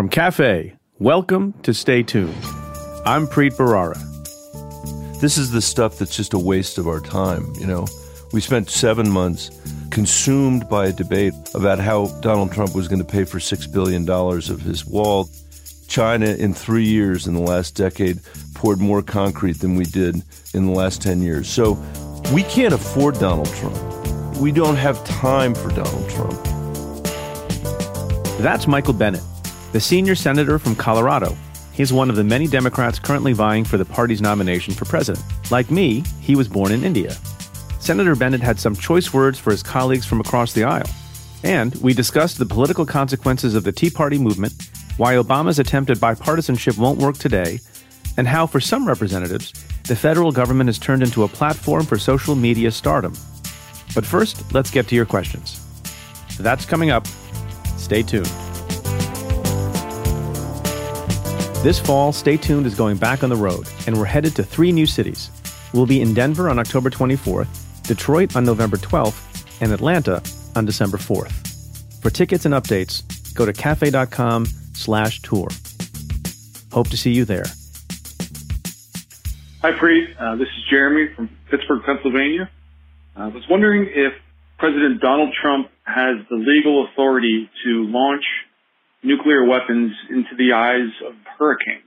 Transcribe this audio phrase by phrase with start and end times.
[0.00, 2.34] From Cafe, welcome to Stay Tuned.
[3.04, 4.00] I'm Preet Bharara.
[5.20, 7.86] This is the stuff that's just a waste of our time, you know.
[8.32, 9.50] We spent seven months
[9.90, 14.08] consumed by a debate about how Donald Trump was going to pay for $6 billion
[14.08, 15.28] of his wall.
[15.86, 18.20] China, in three years in the last decade,
[18.54, 20.14] poured more concrete than we did
[20.54, 21.46] in the last 10 years.
[21.46, 21.74] So
[22.32, 23.76] we can't afford Donald Trump.
[24.38, 26.42] We don't have time for Donald Trump.
[28.40, 29.20] That's Michael Bennet,
[29.72, 31.36] the senior senator from Colorado.
[31.72, 35.24] He's one of the many Democrats currently vying for the party's nomination for president.
[35.50, 37.16] Like me, he was born in India.
[37.78, 40.90] Senator Bennet had some choice words for his colleagues from across the aisle.
[41.42, 44.52] And we discussed the political consequences of the Tea Party movement,
[44.98, 47.60] why Obama's attempt at bipartisanship won't work today,
[48.18, 49.52] and how, for some representatives,
[49.84, 53.14] the federal government has turned into a platform for social media stardom.
[53.94, 55.64] But first, let's get to your questions.
[56.38, 57.06] That's coming up.
[57.78, 58.30] Stay tuned.
[61.62, 64.72] This fall, Stay Tuned is going back on the road, and we're headed to three
[64.72, 65.30] new cities.
[65.74, 70.22] We'll be in Denver on October 24th, Detroit on November 12th, and Atlanta
[70.56, 72.00] on December 4th.
[72.00, 73.02] For tickets and updates,
[73.34, 75.48] go to cafe.com slash tour.
[76.72, 77.44] Hope to see you there.
[79.60, 80.16] Hi, Preet.
[80.18, 82.50] Uh, this is Jeremy from Pittsburgh, Pennsylvania.
[83.14, 84.14] I was wondering if
[84.56, 88.24] President Donald Trump has the legal authority to launch
[89.02, 91.84] nuclear weapons into the eyes of hurricanes.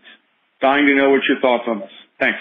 [0.62, 1.92] Dying to know what your thoughts on this.
[2.20, 2.40] Thanks.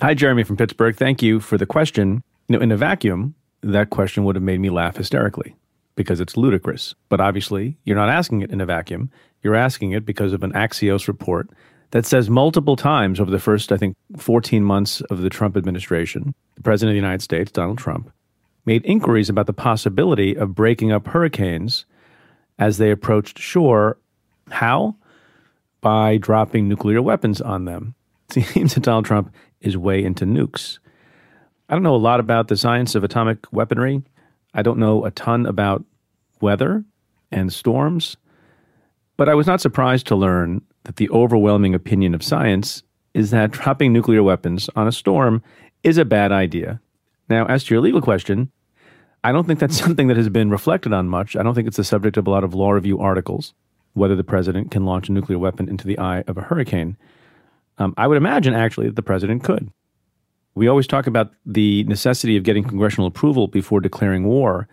[0.00, 0.96] Hi, Jeremy from Pittsburgh.
[0.96, 2.22] Thank you for the question.
[2.48, 5.56] You know, in a vacuum, that question would have made me laugh hysterically
[5.94, 6.94] because it's ludicrous.
[7.08, 9.10] But obviously, you're not asking it in a vacuum.
[9.42, 11.50] You're asking it because of an Axios report
[11.90, 16.34] that says multiple times over the first, I think, 14 months of the Trump administration,
[16.54, 18.10] the President of the United States, Donald Trump,
[18.64, 21.84] made inquiries about the possibility of breaking up hurricanes
[22.60, 23.98] as they approached shore.
[24.50, 24.94] How?
[25.80, 27.94] By dropping nuclear weapons on them.
[28.30, 30.78] Seems that Donald Trump is way into nukes.
[31.68, 34.02] I don't know a lot about the science of atomic weaponry.
[34.54, 35.84] I don't know a ton about
[36.40, 36.84] weather
[37.32, 38.16] and storms.
[39.16, 42.82] But I was not surprised to learn that the overwhelming opinion of science
[43.14, 45.42] is that dropping nuclear weapons on a storm
[45.82, 46.80] is a bad idea.
[47.28, 48.50] Now, as to your legal question,
[49.22, 51.36] I don't think that's something that has been reflected on much.
[51.36, 53.54] I don't think it's the subject of a lot of law review articles,
[53.94, 56.96] whether the president can launch a nuclear weapon into the eye of a hurricane.
[57.78, 59.70] Um, I would imagine, actually, that the president could.
[60.54, 64.68] We always talk about the necessity of getting congressional approval before declaring war.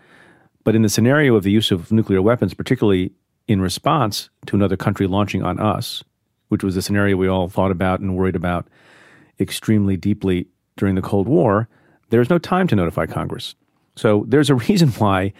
[0.64, 3.12] But in the scenario of the use of nuclear weapons, particularly
[3.46, 6.04] in response to another country launching on us,
[6.48, 8.66] which was a scenario we all thought about and worried about
[9.40, 11.68] extremely deeply during the Cold War,
[12.10, 13.54] there's no time to notify Congress.
[13.98, 15.32] So there's a reason why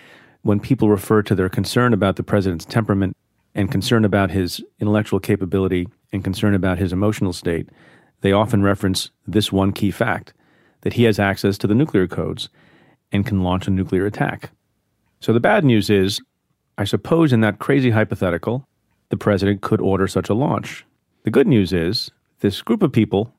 [0.43, 3.17] when people refer to their concern about the president's temperament
[3.55, 7.69] and concern about his intellectual capability and concern about his emotional state,
[8.21, 10.33] they often reference this one key fact
[10.81, 12.49] that he has access to the nuclear codes
[13.13, 14.51] and can launch a nuclear attack.
[15.21, 16.21] So the bad news is,
[16.77, 18.67] I suppose in that crazy hypothetical,
[19.11, 20.85] the president could order such a launch.
[21.23, 23.33] The good news is, this group of people,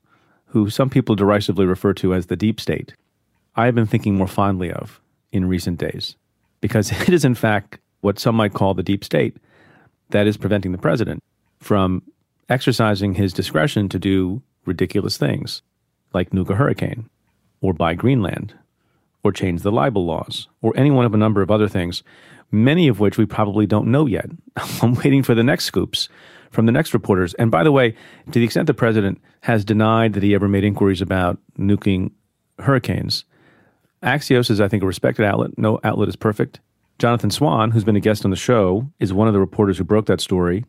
[0.45, 2.93] who some people derisively refer to as the deep state,
[3.57, 5.01] I have been thinking more fondly of
[5.31, 6.15] in recent days,
[6.61, 9.37] because it is in fact what some might call the deep state
[10.09, 11.21] that is preventing the president
[11.59, 12.01] from
[12.47, 15.61] exercising his discretion to do ridiculous things
[16.13, 17.09] like nuke a hurricane
[17.61, 18.53] or buy Greenland
[19.23, 22.03] or change the libel laws or any one of a number of other things,
[22.51, 24.29] many of which we probably don't know yet.
[24.81, 26.09] I'm waiting for the next scoops
[26.51, 27.33] from the next reporters.
[27.35, 27.91] And by the way,
[28.31, 32.11] to the extent the president has denied that he ever made inquiries about nuking
[32.57, 33.25] hurricanes,
[34.03, 35.57] Axios is, I think, a respected outlet.
[35.57, 36.59] No outlet is perfect.
[36.99, 39.83] Jonathan Swan, who's been a guest on the show, is one of the reporters who
[39.83, 40.65] broke that story.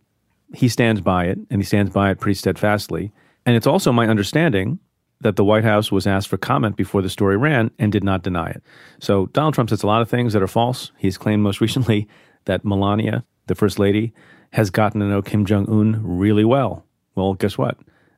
[0.54, 3.12] He stands by it, and he stands by it pretty steadfastly.
[3.46, 4.78] And it's also my understanding
[5.20, 8.22] that the White House was asked for comment before the story ran and did not
[8.22, 8.62] deny it.
[9.00, 10.92] So Donald Trump says a lot of things that are false.
[10.96, 12.08] He's claimed most recently
[12.46, 14.12] that Melania, the first lady,
[14.52, 16.84] has gotten to know Kim Jong un really well.
[17.14, 17.76] Well, guess what?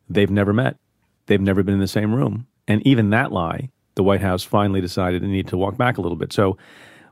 [0.08, 0.76] They've never met.
[1.26, 2.46] They've never been in the same room.
[2.68, 6.00] And even that lie, the White House finally decided they needed to walk back a
[6.00, 6.32] little bit.
[6.32, 6.56] So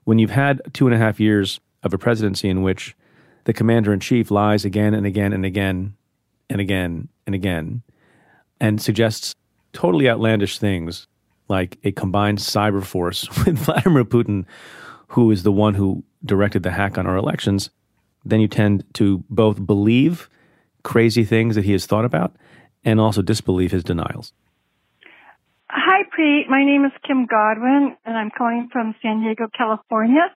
[0.05, 2.97] when you've had two and a half years of a presidency in which
[3.45, 5.95] the commander in chief lies again and again and again
[6.49, 7.83] and again and again
[8.61, 9.35] and suggests
[9.73, 11.07] totally outlandish things
[11.49, 14.45] like a combined cyber force with Vladimir Putin,
[15.09, 17.71] who is the one who directed the hack on our elections,
[18.25, 20.29] then you tend to both believe
[20.83, 22.37] crazy things that he has thought about
[22.85, 24.33] and also disbelieve his denials.
[25.73, 26.51] Hi, Preet.
[26.51, 30.27] My name is Kim Godwin, and I'm calling from San Diego, California.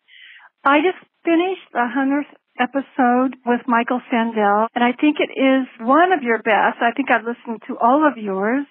[0.63, 2.31] I just finished the 100th
[2.63, 6.79] episode with Michael Sandel, and I think it is one of your best.
[6.79, 8.65] I think I've listened to all of yours.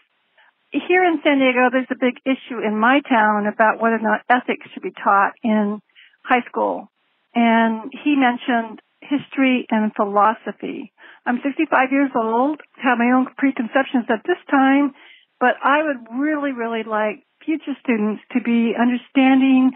[0.72, 4.24] Here in San Diego, there's a big issue in my town about whether or not
[4.30, 5.82] ethics should be taught in
[6.24, 6.88] high school.
[7.36, 10.94] And he mentioned history and philosophy.
[11.26, 14.94] I'm 65 years old, have my own preconceptions at this time,
[15.44, 19.72] but I would really, really like future students to be understanding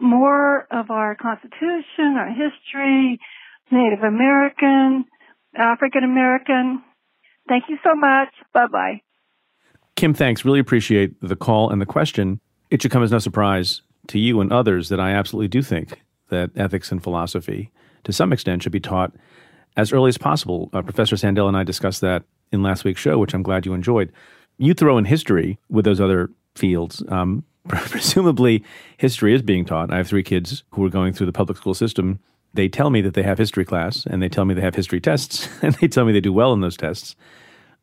[0.00, 3.18] more of our Constitution, our history,
[3.72, 5.06] Native American,
[5.56, 6.84] African American.
[7.48, 8.28] Thank you so much.
[8.54, 9.00] Bye bye.
[9.96, 10.44] Kim, thanks.
[10.44, 12.38] Really appreciate the call and the question.
[12.70, 16.00] It should come as no surprise to you and others that I absolutely do think
[16.28, 17.72] that ethics and philosophy,
[18.04, 19.16] to some extent, should be taught
[19.76, 20.70] as early as possible.
[20.72, 22.22] Uh, Professor Sandel and I discussed that
[22.52, 24.12] in last week's show, which I'm glad you enjoyed.
[24.58, 27.02] You throw in history with those other fields.
[27.08, 28.64] Um, presumably,
[28.96, 29.92] history is being taught.
[29.92, 32.18] I have three kids who are going through the public school system.
[32.54, 35.00] They tell me that they have history class, and they tell me they have history
[35.00, 37.14] tests, and they tell me they do well in those tests.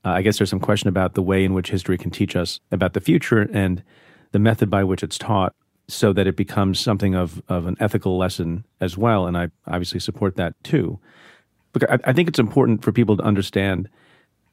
[0.03, 2.59] Uh, I guess there's some question about the way in which history can teach us
[2.71, 3.83] about the future and
[4.31, 5.55] the method by which it's taught
[5.87, 9.27] so that it becomes something of, of an ethical lesson as well.
[9.27, 10.99] And I obviously support that too.
[11.73, 13.89] But I, I think it's important for people to understand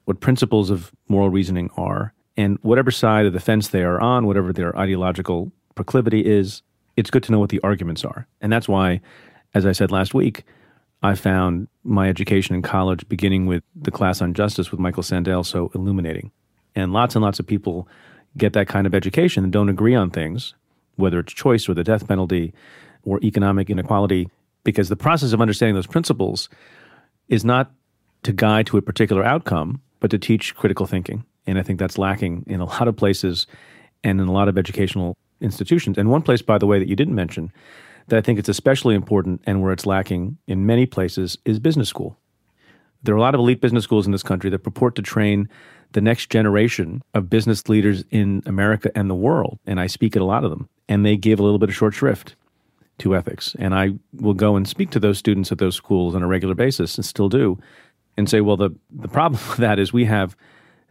[0.05, 2.13] what principles of moral reasoning are.
[2.37, 6.63] And whatever side of the fence they are on, whatever their ideological proclivity is,
[6.97, 8.27] it's good to know what the arguments are.
[8.41, 9.01] And that's why,
[9.55, 10.45] as I said last week,
[11.03, 15.45] I found my education in college, beginning with the class on justice with Michael Sandel,
[15.45, 16.31] so illuminating.
[16.75, 17.89] And lots and lots of people
[18.37, 20.55] get that kind of education and don't agree on things
[20.97, 22.53] whether it's choice or the death penalty
[23.05, 24.29] or economic inequality,
[24.65, 26.49] because the process of understanding those principles
[27.29, 27.73] is not
[28.23, 31.25] to guide to a particular outcome, but to teach critical thinking.
[31.47, 33.47] And I think that's lacking in a lot of places
[34.05, 35.97] and in a lot of educational institutions.
[35.97, 37.51] And one place, by the way, that you didn't mention
[38.09, 41.89] that I think it's especially important and where it's lacking in many places is business
[41.89, 42.19] school.
[43.05, 45.49] There are a lot of elite business schools in this country that purport to train
[45.93, 49.61] the next generation of business leaders in America and the world.
[49.67, 51.77] And I speak at a lot of them and they give a little bit of
[51.77, 52.35] short shrift
[52.99, 53.55] to ethics.
[53.59, 56.57] And I will go and speak to those students at those schools on a regular
[56.57, 57.59] basis and still do
[58.17, 60.37] and say, well, the, the problem with that is we have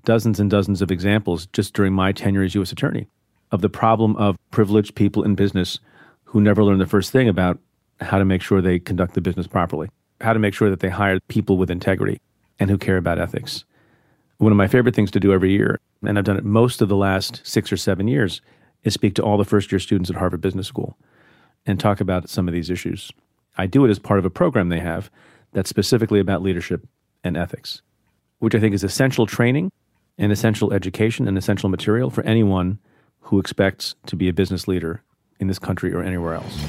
[0.06, 2.72] dozens and dozens of examples just during my tenure as U.S.
[2.72, 3.08] Attorney
[3.52, 5.80] of the problem of privileged people in business
[6.24, 7.60] who never learn the first thing about
[8.00, 9.90] how to make sure they conduct the business properly,
[10.22, 12.20] how to make sure that they hire people with integrity
[12.60, 13.66] and who care about ethics.
[14.38, 16.90] One of my favorite things to do every year, and I've done it most of
[16.90, 18.42] the last six or seven years,
[18.84, 20.98] is speak to all the first year students at Harvard Business School
[21.66, 23.12] and talk about some of these issues.
[23.58, 25.12] I do it as part of a program they have
[25.52, 26.88] that's specifically about leadership
[27.24, 27.82] and ethics,
[28.40, 29.72] which I think is essential training
[30.18, 32.80] and essential education and essential material for anyone
[33.22, 35.02] who expects to be a business leader
[35.40, 36.64] in this country or anywhere else.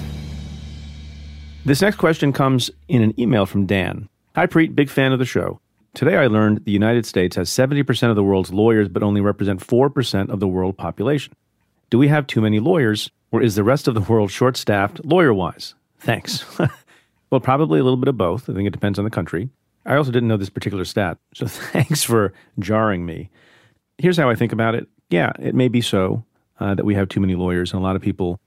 [1.65, 4.09] This next question comes in an email from Dan.
[4.35, 5.61] Hi, Preet, big fan of the show.
[5.95, 9.61] Today I learned the United States has 70% of the world's lawyers but only represent
[9.61, 11.35] 4% of the world population.
[11.91, 15.05] Do we have too many lawyers, or is the rest of the world short staffed
[15.05, 15.75] lawyer wise?
[15.99, 16.45] Thanks.
[17.31, 18.49] well, probably a little bit of both.
[18.49, 19.51] I think it depends on the country.
[19.85, 23.31] I also didn't know this particular stat, so thanks for jarring me.
[23.99, 24.89] Here's how I think about it.
[25.11, 26.25] Yeah, it may be so
[26.61, 28.41] uh, that we have too many lawyers, and a lot of people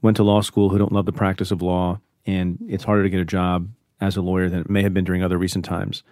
[0.00, 3.10] went to law school who don't love the practice of law, and it's harder to
[3.10, 3.68] get a job
[4.00, 6.02] as a lawyer than it may have been during other recent times.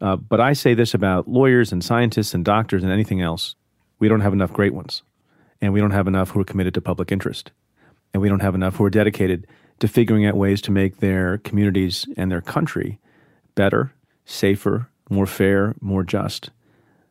[0.00, 3.54] Uh, but I say this about lawyers and scientists and doctors and anything else.
[3.98, 5.02] We don't have enough great ones
[5.62, 7.52] and we don't have enough who are committed to public interest.
[8.12, 9.46] And we don't have enough who are dedicated
[9.78, 12.98] to figuring out ways to make their communities and their country
[13.54, 13.92] better,
[14.24, 16.50] safer, more fair, more just.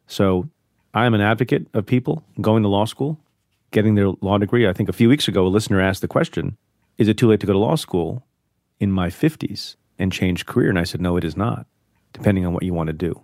[0.07, 0.49] So
[0.93, 3.19] I am an advocate of people going to law school,
[3.71, 4.67] getting their law degree.
[4.67, 6.57] I think a few weeks ago, a listener asked the question
[6.97, 8.23] Is it too late to go to law school
[8.79, 10.69] in my 50s and change career?
[10.69, 11.65] And I said, No, it is not,
[12.13, 13.21] depending on what you want to do.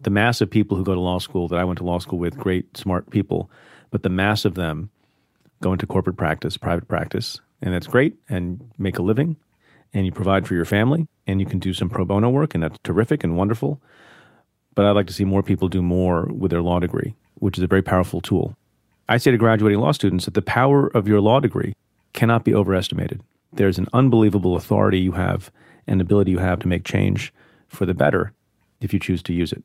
[0.00, 2.18] The mass of people who go to law school that I went to law school
[2.18, 3.50] with, great, smart people,
[3.90, 4.90] but the mass of them
[5.60, 9.36] go into corporate practice, private practice, and that's great and make a living
[9.92, 12.62] and you provide for your family and you can do some pro bono work and
[12.62, 13.80] that's terrific and wonderful.
[14.74, 17.64] But I'd like to see more people do more with their law degree, which is
[17.64, 18.56] a very powerful tool.
[19.08, 21.74] I say to graduating law students that the power of your law degree
[22.12, 23.22] cannot be overestimated.
[23.52, 25.50] There's an unbelievable authority you have
[25.86, 27.32] and ability you have to make change
[27.68, 28.32] for the better
[28.80, 29.64] if you choose to use it.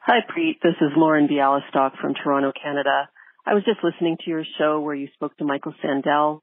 [0.00, 0.60] Hi, Preet.
[0.62, 3.08] This is Lauren Bialystok from Toronto, Canada.
[3.46, 6.42] I was just listening to your show where you spoke to Michael Sandel.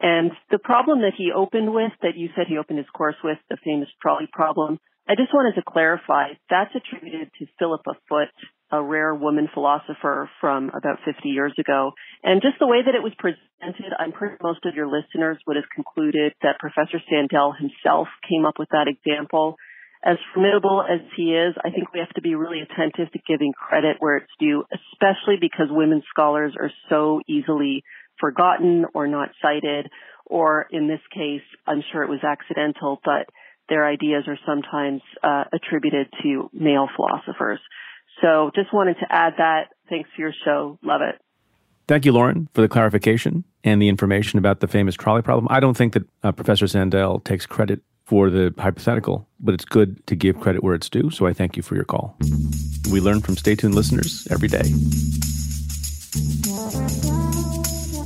[0.00, 3.38] And the problem that he opened with, that you said he opened his course with,
[3.50, 4.78] the famous trolley problem,
[5.08, 8.28] I just wanted to clarify that's attributed to Philippa Foot,
[8.70, 11.92] a rare woman philosopher from about 50 years ago.
[12.22, 15.38] And just the way that it was presented, I'm pretty sure most of your listeners
[15.46, 19.56] would have concluded that Professor Sandel himself came up with that example.
[20.04, 23.52] As formidable as he is, I think we have to be really attentive to giving
[23.52, 27.82] credit where it's due, especially because women scholars are so easily
[28.20, 29.90] forgotten or not cited,
[30.26, 33.28] or in this case, I'm sure it was accidental, but
[33.68, 37.60] their ideas are sometimes uh, attributed to male philosophers.
[38.20, 39.68] So just wanted to add that.
[39.88, 40.78] Thanks for your show.
[40.82, 41.20] Love it.
[41.88, 45.48] Thank you, Lauren, for the clarification and the information about the famous trolley problem.
[45.50, 50.04] I don't think that uh, Professor Sandel takes credit for the hypothetical, but it's good
[50.06, 51.10] to give credit where it's due.
[51.10, 52.16] So I thank you for your call.
[52.90, 54.72] We learn from Stay Tuned listeners every day.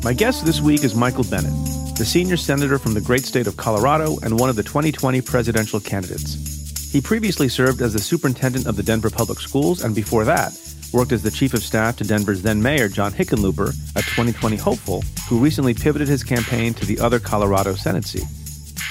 [0.04, 1.54] My guest this week is Michael Bennet
[1.96, 5.80] the senior senator from the great state of Colorado and one of the 2020 presidential
[5.80, 6.90] candidates.
[6.92, 10.52] He previously served as the superintendent of the Denver Public Schools and before that,
[10.92, 15.02] worked as the chief of staff to Denver's then mayor, John Hickenlooper, a 2020 hopeful
[15.28, 18.26] who recently pivoted his campaign to the other Colorado Senate seat.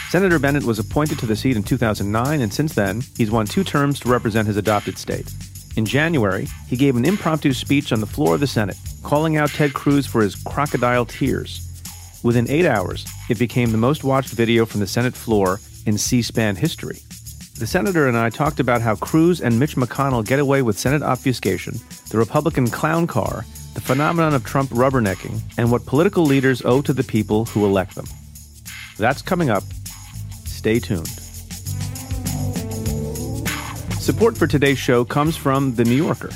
[0.10, 3.64] Senator Bennet was appointed to the seat in 2009, and since then, he's won two
[3.64, 5.30] terms to represent his adopted state.
[5.76, 9.50] In January, he gave an impromptu speech on the floor of the Senate, calling out
[9.50, 11.68] Ted Cruz for his crocodile tears.
[12.24, 16.22] Within eight hours, it became the most watched video from the Senate floor in C
[16.22, 17.00] SPAN history.
[17.58, 21.02] The senator and I talked about how Cruz and Mitch McConnell get away with Senate
[21.02, 26.82] obfuscation, the Republican clown car, the phenomenon of Trump rubbernecking, and what political leaders owe
[26.82, 28.06] to the people who elect them.
[28.98, 29.64] That's coming up.
[30.46, 31.23] Stay tuned.
[34.04, 36.30] Support for today's show comes from The New Yorker.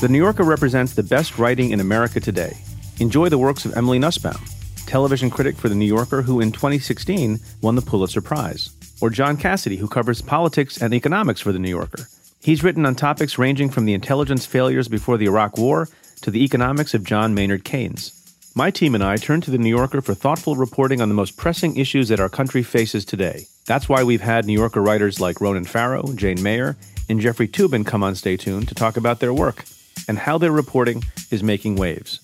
[0.00, 2.56] The New Yorker represents the best writing in America today.
[3.00, 4.40] Enjoy the works of Emily Nussbaum
[4.86, 8.70] television critic for The New Yorker, who in 2016 won the Pulitzer Prize,
[9.00, 12.06] or John Cassidy, who covers politics and economics for The New Yorker.
[12.40, 15.88] He's written on topics ranging from the intelligence failures before the Iraq War
[16.20, 18.23] to the economics of John Maynard Keynes.
[18.56, 21.36] My team and I turn to The New Yorker for thoughtful reporting on the most
[21.36, 23.48] pressing issues that our country faces today.
[23.66, 26.76] That's why we've had New Yorker writers like Ronan Farrow, Jane Mayer,
[27.08, 29.64] and Jeffrey Toobin come on Stay Tuned to talk about their work
[30.06, 32.20] and how their reporting is making waves.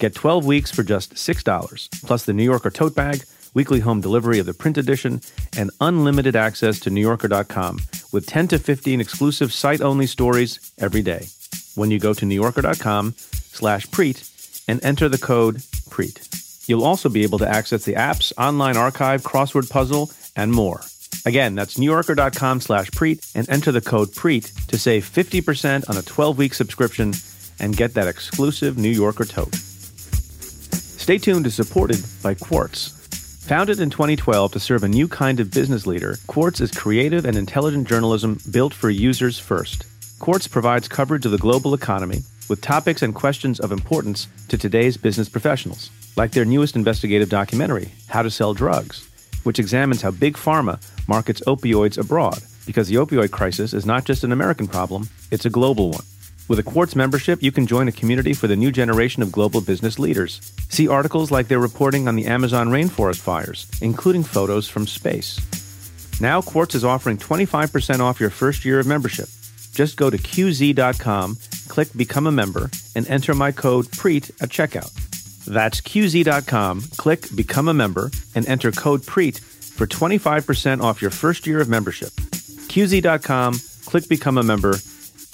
[0.00, 3.22] Get 12 weeks for just $6, plus the New Yorker tote bag,
[3.54, 5.20] weekly home delivery of the print edition,
[5.56, 7.78] and unlimited access to NewYorker.com
[8.10, 11.28] with 10 to 15 exclusive site-only stories every day.
[11.76, 14.29] When you go to NewYorker.com slash Preet
[14.70, 15.56] and enter the code
[15.90, 16.68] Preet.
[16.68, 20.80] You'll also be able to access the apps, online archive, crossword puzzle, and more.
[21.26, 26.02] Again, that's NewYorker.com slash Preet and enter the code Preet to save 50% on a
[26.02, 27.12] 12-week subscription
[27.58, 29.54] and get that exclusive New Yorker tote.
[29.54, 32.96] Stay Tuned is supported by Quartz.
[33.48, 37.36] Founded in 2012 to serve a new kind of business leader, Quartz is creative and
[37.36, 39.84] intelligent journalism built for users first.
[40.20, 44.96] Quartz provides coverage of the global economy with topics and questions of importance to today's
[44.96, 49.08] business professionals, like their newest investigative documentary, How to Sell Drugs,
[49.44, 54.24] which examines how Big Pharma markets opioids abroad, because the opioid crisis is not just
[54.24, 56.04] an American problem, it's a global one.
[56.48, 59.60] With a Quartz membership, you can join a community for the new generation of global
[59.60, 60.40] business leaders.
[60.68, 65.38] See articles like their reporting on the Amazon rainforest fires, including photos from space.
[66.20, 69.28] Now, Quartz is offering 25% off your first year of membership.
[69.72, 71.36] Just go to qz.com,
[71.68, 74.92] click Become a Member, and enter my code PREET at checkout.
[75.46, 81.46] That's qz.com, click Become a Member, and enter code PREET for 25% off your first
[81.46, 82.10] year of membership.
[82.10, 83.54] qz.com,
[83.86, 84.74] click Become a Member,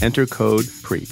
[0.02, 1.08] Enter code PREET.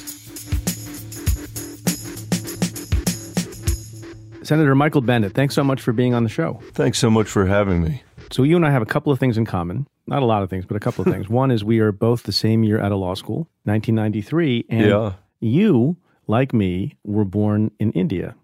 [4.43, 6.61] Senator Michael Bennet, thanks so much for being on the show.
[6.73, 8.02] Thanks so much for having me.
[8.31, 9.87] So, you and I have a couple of things in common.
[10.06, 11.28] Not a lot of things, but a couple of things.
[11.30, 14.66] One is we are both the same year out of law school, 1993.
[14.68, 15.12] And yeah.
[15.40, 15.96] you,
[16.26, 18.34] like me, were born in India.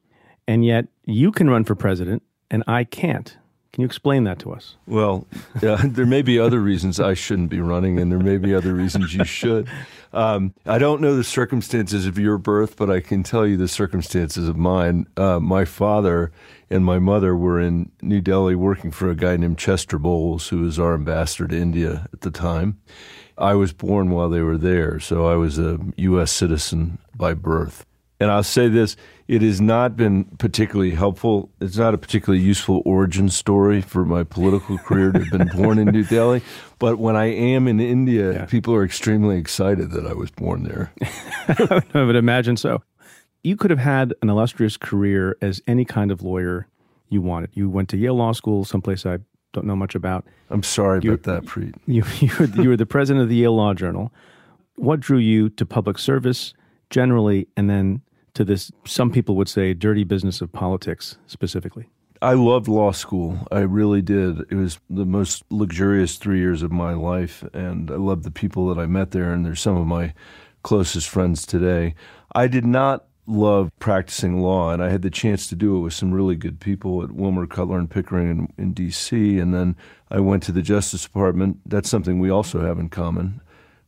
[0.49, 3.37] And yet you can run for president, and I can't.
[3.81, 4.77] Can you explain that to us?
[4.87, 5.27] Well,
[5.63, 8.75] yeah, there may be other reasons I shouldn't be running, and there may be other
[8.75, 9.71] reasons you should.
[10.13, 13.69] Um, I don't know the circumstances of your birth, but I can tell you the
[13.69, 15.07] circumstances of mine.
[15.17, 16.31] Uh, my father
[16.69, 20.61] and my mother were in New Delhi working for a guy named Chester Bowles, who
[20.61, 22.79] was our ambassador to India at the time.
[23.39, 26.31] I was born while they were there, so I was a U.S.
[26.31, 27.87] citizen by birth.
[28.21, 28.97] And I'll say this
[29.29, 31.51] it has not been particularly helpful.
[31.61, 35.79] It's not a particularly useful origin story for my political career to have been born
[35.79, 36.43] in New Delhi.
[36.79, 38.45] But when I am in India, yeah.
[38.45, 40.93] people are extremely excited that I was born there.
[41.95, 42.83] I would imagine so.
[43.43, 46.67] You could have had an illustrious career as any kind of lawyer
[47.09, 47.51] you wanted.
[47.55, 49.19] You went to Yale Law School, someplace I
[49.53, 50.27] don't know much about.
[50.51, 51.75] I'm sorry you, about that, Preet.
[51.87, 54.13] You, you, were, you were the president of the Yale Law Journal.
[54.77, 56.53] What drew you to public service?
[56.91, 58.03] generally, and then
[58.35, 61.89] to this, some people would say, dirty business of politics specifically?
[62.23, 63.47] I loved law school.
[63.51, 64.41] I really did.
[64.51, 68.67] It was the most luxurious three years of my life, and I loved the people
[68.69, 70.13] that I met there, and they're some of my
[70.63, 71.95] closest friends today.
[72.35, 75.95] I did not love practicing law, and I had the chance to do it with
[75.95, 79.39] some really good people at Wilmer Cutler and Pickering in, in D.C.
[79.39, 79.75] And then
[80.11, 81.61] I went to the Justice Department.
[81.65, 83.41] That's something we also have in common.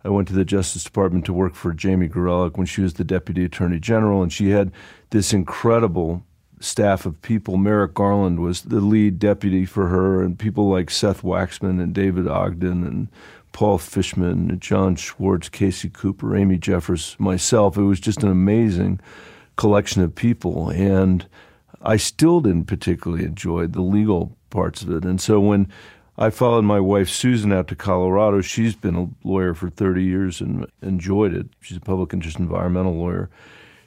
[0.05, 3.05] I went to the Justice Department to work for Jamie Gorelick when she was the
[3.05, 4.73] Deputy Attorney General, and she had
[5.11, 6.25] this incredible
[6.61, 7.57] staff of people.
[7.57, 12.27] Merrick Garland was the lead deputy for her, and people like Seth Waxman and David
[12.27, 13.09] Ogden and
[13.53, 17.77] Paul Fishman, John Schwartz, Casey Cooper, Amy Jeffress, myself.
[17.77, 19.01] It was just an amazing
[19.57, 21.27] collection of people, and
[21.83, 25.05] I still didn't particularly enjoy the legal parts of it.
[25.05, 25.69] And so when
[26.23, 30.41] I followed my wife Susan out to Colorado, she's been a lawyer for 30 years
[30.41, 31.49] and enjoyed it.
[31.61, 33.29] She's a public interest environmental lawyer.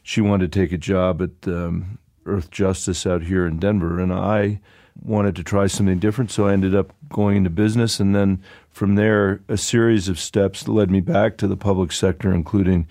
[0.03, 4.59] She wanted to take a job at um, Earthjustice out here in Denver, and I
[5.01, 8.95] wanted to try something different, so I ended up going into business, and then from
[8.95, 12.85] there, a series of steps led me back to the public sector, including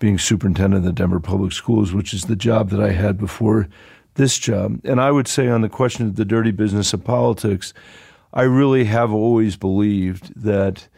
[0.00, 3.68] being superintendent of the Denver Public Schools, which is the job that I had before
[4.14, 4.80] this job.
[4.82, 7.72] And I would say, on the question of the dirty business of politics,
[8.32, 10.88] I really have always believed that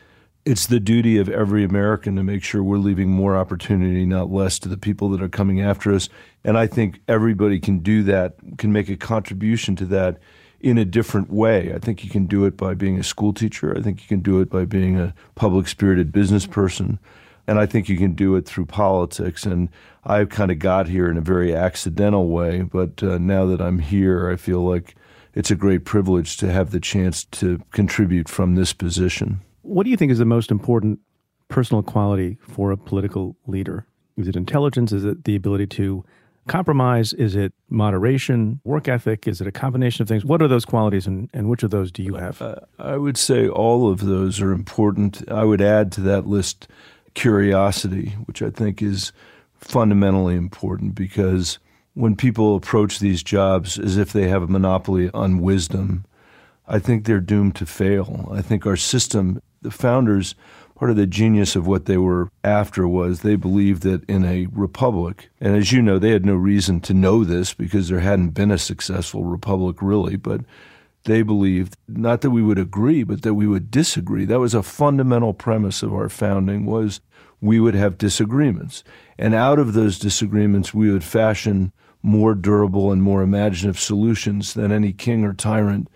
[0.45, 4.59] it's the duty of every American to make sure we're leaving more opportunity, not less,
[4.59, 6.09] to the people that are coming after us.
[6.45, 10.19] And I think everybody can do that, can make a contribution to that
[10.61, 11.73] in a different way.
[11.73, 13.77] I think you can do it by being a school teacher.
[13.77, 16.99] I think you can do it by being a public spirited business person.
[17.47, 19.45] And I think you can do it through politics.
[19.47, 19.69] And
[20.05, 22.63] I've kind of got here in a very accidental way.
[22.63, 24.95] But uh, now that I'm here, I feel like
[25.35, 29.41] it's a great privilege to have the chance to contribute from this position.
[29.63, 31.01] What do you think is the most important
[31.49, 33.87] personal quality for a political leader?
[34.17, 34.93] Is it intelligence?
[34.93, 36.05] Is it the ability to
[36.49, 37.13] compromise?
[37.13, 39.29] Is it moderation, work ethic?
[39.29, 40.25] Is it a combination of things?
[40.25, 42.43] What are those qualities and, and which of those do you have?
[42.43, 45.29] Uh, I would say all of those are important.
[45.31, 46.69] I would add to that list
[47.15, 49.13] curiosity, which I think is
[49.55, 51.59] fundamentally important because
[51.95, 56.05] when people approach these jobs as if they have a monopoly on wisdom,
[56.67, 58.29] I think they're doomed to fail.
[58.33, 60.35] I think our system the founders,
[60.75, 64.47] part of the genius of what they were after was they believed that in a
[64.53, 68.31] republic, and as you know, they had no reason to know this because there hadn't
[68.31, 70.41] been a successful republic really, but
[71.05, 74.25] they believed not that we would agree, but that we would disagree.
[74.25, 77.01] That was a fundamental premise of our founding was
[77.41, 78.85] we would have disagreements.
[79.19, 81.73] And out of those disagreements, we would fashion
[82.03, 85.89] more durable and more imaginative solutions than any king or tyrant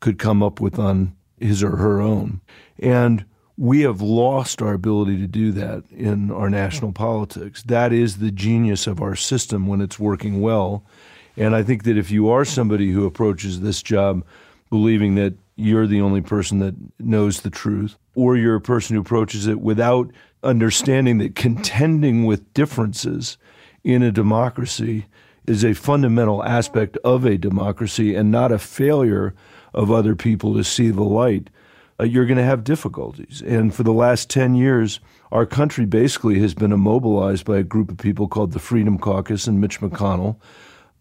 [0.00, 2.40] could come up with on his or her own.
[2.78, 3.24] And
[3.56, 7.62] we have lost our ability to do that in our national politics.
[7.62, 10.84] That is the genius of our system when it's working well.
[11.36, 14.24] And I think that if you are somebody who approaches this job
[14.70, 19.02] believing that you're the only person that knows the truth, or you're a person who
[19.02, 20.10] approaches it without
[20.42, 23.38] understanding that contending with differences
[23.84, 25.06] in a democracy
[25.46, 29.34] is a fundamental aspect of a democracy and not a failure
[29.72, 31.50] of other people to see the light,
[32.00, 33.42] uh, you're going to have difficulties.
[33.46, 35.00] And for the last 10 years,
[35.32, 39.46] our country basically has been immobilized by a group of people called the Freedom Caucus
[39.46, 40.36] and Mitch McConnell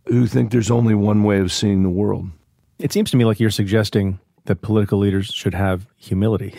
[0.08, 2.29] who think there's only one way of seeing the world.
[2.79, 6.56] It seems to me like you're suggesting that political leaders should have humility.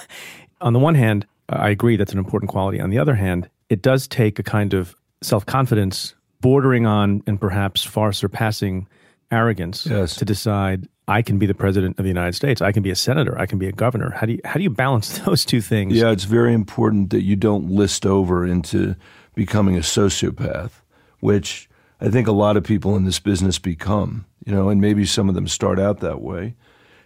[0.60, 2.80] On the one hand, I agree that's an important quality.
[2.80, 7.40] On the other hand, it does take a kind of self confidence bordering on and
[7.40, 8.86] perhaps far surpassing
[9.30, 10.16] arrogance yes.
[10.16, 12.60] to decide I can be the president of the United States.
[12.60, 13.38] I can be a senator.
[13.38, 14.10] I can be a governor.
[14.10, 15.94] How do you how do you balance those two things?
[15.94, 18.96] Yeah, it's very important that you don't list over into
[19.34, 20.72] becoming a sociopath,
[21.20, 21.68] which
[22.00, 24.26] I think a lot of people in this business become.
[24.44, 26.54] You know, and maybe some of them start out that way,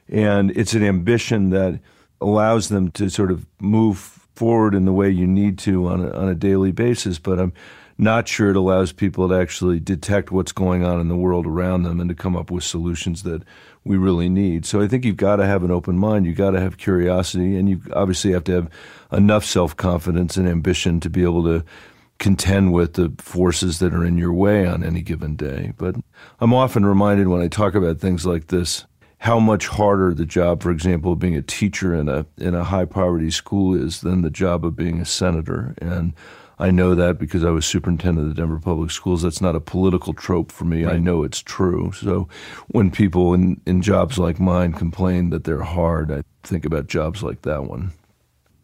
[0.08, 1.80] and it's an ambition that
[2.20, 3.98] allows them to sort of move
[4.34, 7.18] forward in the way you need to on a, on a daily basis.
[7.18, 7.52] But I'm
[8.00, 11.82] not sure it allows people to actually detect what's going on in the world around
[11.82, 13.42] them and to come up with solutions that
[13.84, 14.64] we really need.
[14.64, 16.26] So I think you've got to have an open mind.
[16.26, 18.70] You've got to have curiosity, and you obviously have to have
[19.12, 21.64] enough self confidence and ambition to be able to
[22.18, 25.72] contend with the forces that are in your way on any given day.
[25.76, 25.96] But
[26.40, 28.86] I'm often reminded when I talk about things like this
[29.18, 32.64] how much harder the job, for example, of being a teacher in a in a
[32.64, 35.74] high poverty school is than the job of being a senator.
[35.78, 36.14] And
[36.60, 39.22] I know that because I was superintendent of the Denver Public Schools.
[39.22, 40.84] That's not a political trope for me.
[40.84, 40.96] Right.
[40.96, 41.92] I know it's true.
[41.92, 42.28] So
[42.68, 47.22] when people in, in jobs like mine complain that they're hard, I think about jobs
[47.22, 47.92] like that one.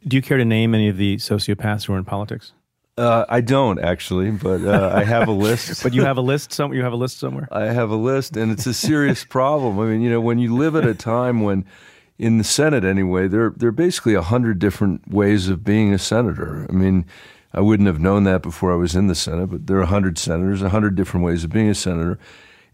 [0.07, 2.53] Do you care to name any of the sociopaths who are in politics?
[2.99, 5.83] Uh, I don't actually, but uh, I have a list.
[5.83, 6.73] but you have a list some.
[6.73, 7.49] You have a list somewhere.
[7.51, 9.79] I have a list, and it's a serious problem.
[9.79, 11.67] I mean, you know, when you live at a time when,
[12.19, 15.99] in the Senate anyway, there there are basically a hundred different ways of being a
[15.99, 16.67] senator.
[16.71, 17.05] I mean,
[17.57, 20.19] I wouldn't have known that before I was in the Senate, but there are hundred
[20.19, 22.19] senators, hundred different ways of being a senator,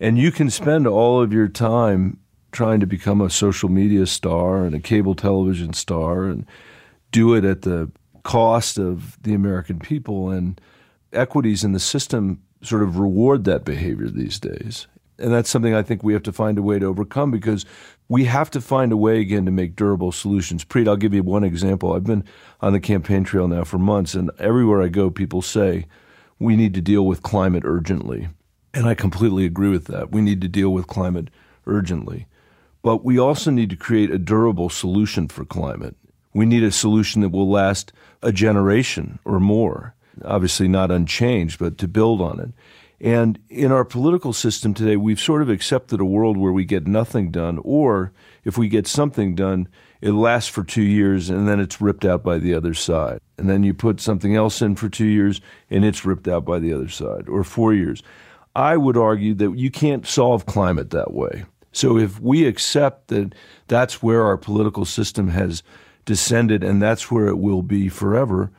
[0.01, 2.18] and you can spend all of your time
[2.51, 6.45] trying to become a social media star and a cable television star and
[7.12, 7.90] do it at the
[8.25, 10.29] cost of the American people.
[10.29, 10.61] And
[11.12, 14.87] equities in the system sort of reward that behavior these days.
[15.18, 17.64] And that's something I think we have to find a way to overcome because
[18.12, 20.66] we have to find a way again to make durable solutions.
[20.66, 21.94] Preet, I'll give you one example.
[21.94, 22.25] I've been
[22.61, 25.87] on the campaign trail now for months, and everywhere I go, people say
[26.38, 28.29] we need to deal with climate urgently.
[28.75, 30.12] And I completely agree with that.
[30.12, 31.31] We need to deal with climate
[31.66, 32.27] urgently.
[32.83, 35.96] But we also need to create a durable solution for climate.
[36.35, 39.94] We need a solution that will last a generation or more.
[40.22, 42.51] Obviously, not unchanged, but to build on it.
[43.03, 46.87] And in our political system today, we've sort of accepted a world where we get
[46.87, 48.12] nothing done, or
[48.45, 49.67] if we get something done,
[50.01, 53.19] it lasts for two years and then it's ripped out by the other side.
[53.37, 56.61] And then you put something else in for two years and it's ripped out by
[56.61, 58.05] the other side, or four years.
[58.55, 61.45] I would argue that you can't solve climate that way.
[61.73, 63.35] So if we accept that
[63.67, 65.65] that's where our political system has
[66.05, 68.53] descended and that's where it will be forever,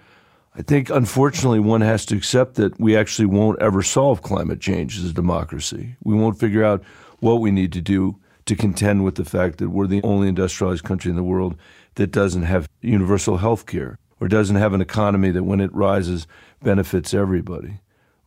[0.56, 5.00] I think unfortunately one has to accept that we actually won't ever solve climate change
[5.00, 5.96] as a democracy.
[6.04, 6.84] We won't figure out
[7.20, 10.84] what we need to do to contend with the fact that we're the only industrialized
[10.84, 11.58] country in the world
[11.96, 16.28] that doesn't have universal health care or doesn't have an economy that when it rises
[16.62, 17.80] benefits everybody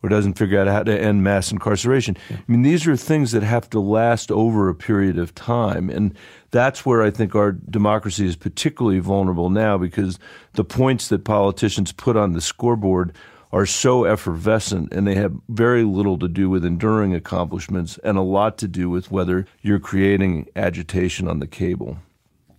[0.03, 2.15] or doesn't figure out how to end mass incarceration.
[2.29, 2.37] Yeah.
[2.37, 5.89] I mean, these are things that have to last over a period of time.
[5.89, 6.13] And
[6.51, 10.19] that's where I think our democracy is particularly vulnerable now because
[10.53, 13.13] the points that politicians put on the scoreboard
[13.51, 18.21] are so effervescent and they have very little to do with enduring accomplishments and a
[18.21, 21.97] lot to do with whether you're creating agitation on the cable.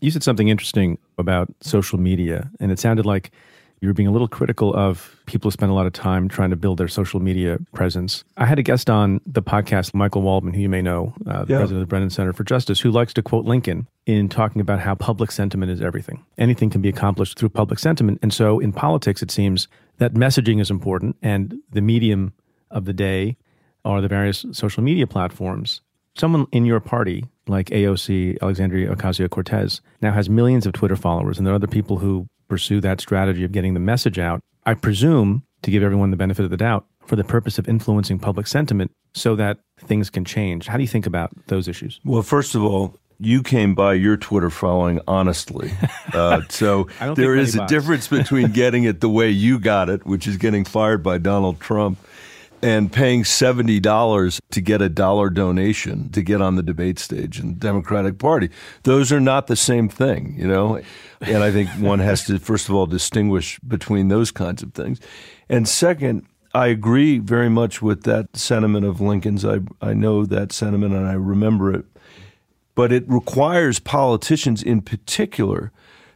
[0.01, 3.33] You said something interesting about social media, and it sounded like
[3.81, 6.51] you were being a little critical of people who spend a lot of time trying
[6.51, 8.25] to build their social media presence.
[8.37, 11.53] I had a guest on the podcast, Michael Waldman, who you may know, uh, the
[11.53, 11.59] yeah.
[11.59, 14.81] president of the Brennan Center for Justice, who likes to quote Lincoln in talking about
[14.81, 16.25] how public sentiment is everything.
[16.39, 18.19] Anything can be accomplished through public sentiment.
[18.23, 22.33] And so in politics, it seems that messaging is important and the medium
[22.71, 23.37] of the day
[23.85, 25.81] are the various social media platforms.
[26.17, 31.39] Someone in your party, like AOC, Alexandria Ocasio Cortez, now has millions of Twitter followers,
[31.39, 34.75] and there are other people who pursue that strategy of getting the message out, I
[34.75, 38.47] presume, to give everyone the benefit of the doubt, for the purpose of influencing public
[38.47, 40.67] sentiment so that things can change.
[40.67, 42.01] How do you think about those issues?
[42.05, 45.73] Well, first of all, you came by your Twitter following honestly.
[46.15, 50.27] Uh, so there is a difference between getting it the way you got it, which
[50.27, 51.99] is getting fired by Donald Trump,
[52.63, 57.51] and paying $70 to get a dollar donation to get on the debate stage in
[57.51, 58.49] the Democratic Party.
[58.85, 60.81] Those are not the same thing, you know?
[61.21, 65.01] And I think one has to, first of all, distinguish between those kinds of things.
[65.49, 69.45] And second, I agree very much with that sentiment of Lincoln's.
[69.45, 71.85] I, I know that sentiment and I remember it.
[72.75, 75.73] But it requires politicians in particular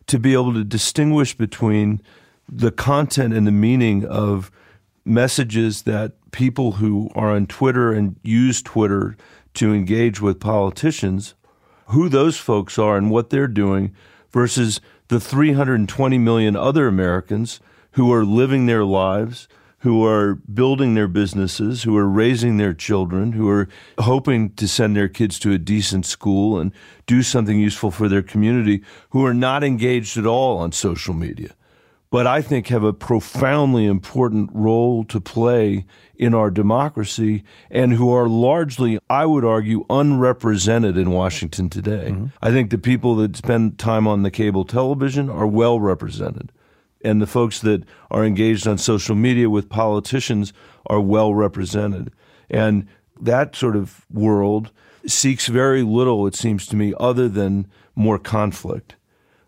[0.06, 2.00] to be able to distinguish between
[2.48, 4.50] the content and the meaning of
[5.04, 9.16] messages that people who are on Twitter and use Twitter
[9.54, 11.34] to engage with politicians,
[11.86, 13.94] who those folks are and what they're doing
[14.32, 17.60] versus the 320 million other Americans
[17.92, 23.32] who are living their lives, who are building their businesses, who are raising their children,
[23.32, 23.68] who are
[23.98, 26.72] hoping to send their kids to a decent school and
[27.06, 31.54] do something useful for their community, who are not engaged at all on social media
[32.12, 38.12] but I think have a profoundly important role to play in our democracy and who
[38.12, 42.10] are largely, I would argue, unrepresented in Washington today.
[42.10, 42.26] Mm-hmm.
[42.42, 46.52] I think the people that spend time on the cable television are well represented.
[47.02, 50.52] And the folks that are engaged on social media with politicians
[50.88, 52.12] are well represented.
[52.50, 52.88] And
[53.22, 54.70] that sort of world
[55.06, 58.96] seeks very little, it seems to me, other than more conflict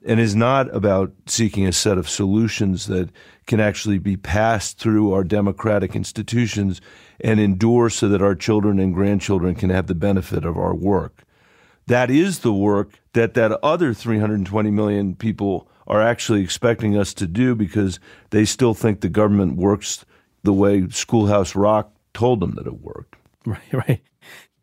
[0.05, 3.09] and is not about seeking a set of solutions that
[3.47, 6.81] can actually be passed through our democratic institutions
[7.21, 11.25] and endure so that our children and grandchildren can have the benefit of our work.
[11.87, 17.27] That is the work that that other 320 million people are actually expecting us to
[17.27, 20.05] do because they still think the government works
[20.43, 23.17] the way Schoolhouse Rock told them that it worked.
[23.47, 24.01] Right, right.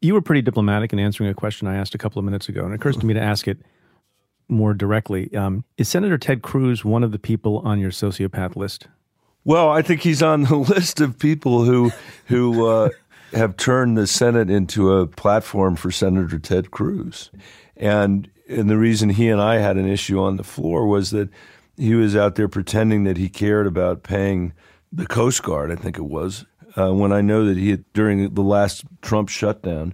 [0.02, 2.64] You were pretty diplomatic in answering a question I asked a couple of minutes ago,
[2.64, 3.60] and it occurs to me to ask it
[4.52, 5.34] more directly.
[5.36, 8.88] Um, is Senator Ted Cruz one of the people on your sociopath list?
[9.44, 11.92] Well, I think he's on the list of people who
[12.26, 12.90] who uh,
[13.34, 17.32] have turned the Senate into a platform for Senator Ted Cruz,
[17.76, 21.30] and and the reason he and I had an issue on the floor was that
[21.78, 24.54] he was out there pretending that he cared about paying
[24.92, 25.72] the Coast Guard.
[25.72, 26.46] I think it was
[26.78, 29.94] uh, when I know that he had during the last Trump shutdown.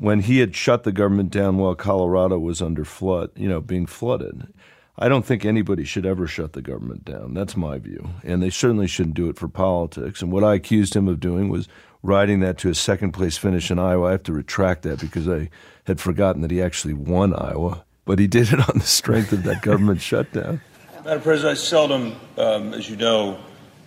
[0.00, 3.84] When he had shut the government down while Colorado was under flood, you know, being
[3.84, 4.50] flooded,
[4.98, 7.34] I don't think anybody should ever shut the government down.
[7.34, 8.08] That's my view.
[8.24, 10.22] And they certainly shouldn't do it for politics.
[10.22, 11.68] And what I accused him of doing was
[12.02, 14.08] riding that to a second place finish in Iowa.
[14.08, 15.50] I have to retract that because I
[15.84, 17.84] had forgotten that he actually won Iowa.
[18.06, 20.62] But he did it on the strength of that government shutdown.
[21.04, 23.38] Madam President, I seldom, um, as you know,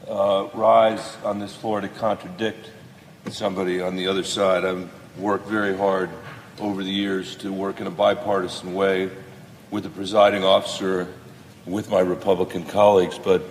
[0.08, 2.70] uh, rise on this floor to contradict
[3.32, 4.64] somebody on the other side.
[4.64, 6.10] I've worked very hard
[6.60, 9.10] over the years to work in a bipartisan way
[9.72, 11.08] with the presiding officer,
[11.66, 13.42] with my Republican colleagues, but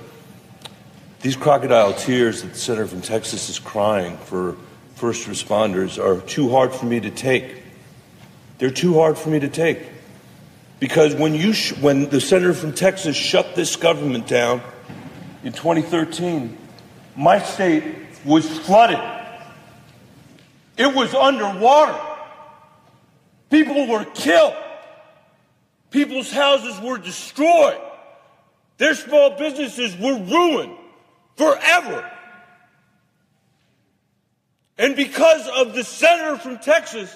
[1.21, 4.57] these crocodile tears that the senator from Texas is crying for
[4.97, 7.63] first responders are too hard for me to take.
[8.59, 9.81] They're too hard for me to take.
[10.81, 14.63] Because when, you sh- when the senator from Texas shut this government down
[15.45, 16.57] in 2013,
[17.17, 17.85] my state
[18.25, 18.99] was flooded.
[20.77, 22.01] It was underwater.
[23.51, 24.55] People were killed.
[25.91, 27.81] People's houses were destroyed.
[28.79, 30.77] Their small businesses were ruined
[31.37, 32.11] forever.
[34.79, 37.15] And because of the senator from Texas,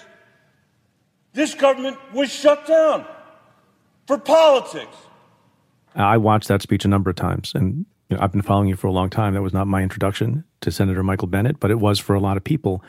[1.32, 3.06] this government was shut down
[4.06, 4.96] for politics.
[5.94, 8.76] I watched that speech a number of times, and you know, I've been following you
[8.76, 9.34] for a long time.
[9.34, 12.36] That was not my introduction to Senator Michael Bennet, but it was for a lot
[12.36, 12.84] of people.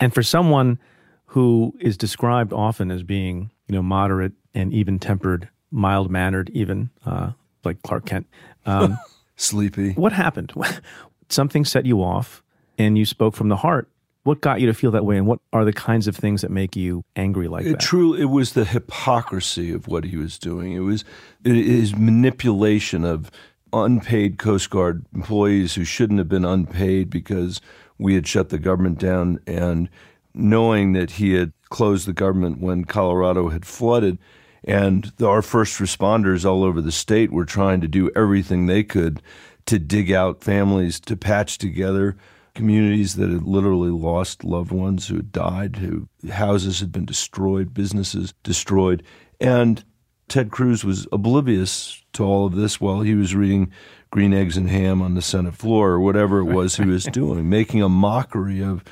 [0.00, 0.78] And for someone
[1.26, 6.90] who is described often as being, you know, moderate and even tempered, mild mannered, even
[7.04, 7.32] uh,
[7.64, 8.26] like Clark Kent.
[8.66, 8.98] Um,
[9.36, 9.92] Sleepy.
[9.92, 10.52] What happened?
[11.28, 12.42] Something set you off
[12.78, 13.88] and you spoke from the heart.
[14.22, 16.50] What got you to feel that way, and what are the kinds of things that
[16.50, 17.80] make you angry like it that?
[17.80, 20.72] True, it was the hypocrisy of what he was doing.
[20.72, 21.04] It was
[21.44, 23.30] his manipulation of
[23.74, 27.60] unpaid Coast Guard employees who shouldn't have been unpaid because
[27.98, 29.88] we had shut the government down, and
[30.34, 34.18] knowing that he had closed the government when Colorado had flooded
[34.64, 39.20] and our first responders all over the state were trying to do everything they could
[39.66, 42.16] to dig out families, to patch together
[42.54, 47.74] communities that had literally lost loved ones who had died, who houses had been destroyed,
[47.74, 49.02] businesses destroyed.
[49.40, 49.84] And
[50.28, 53.72] Ted Cruz was oblivious to all of this while he was reading
[54.14, 57.50] Green Eggs and Ham on the Senate floor or whatever it was he was doing,
[57.50, 58.84] making a mockery of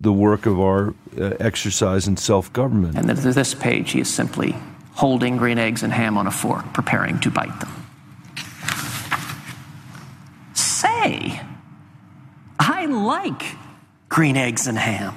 [0.00, 2.96] the work of our uh, exercise in self government.
[2.96, 4.56] And then this page, he is simply
[4.92, 7.70] holding green eggs and ham on a fork, preparing to bite them.
[10.54, 11.42] Say,
[12.58, 13.42] I like
[14.08, 15.14] green eggs and ham.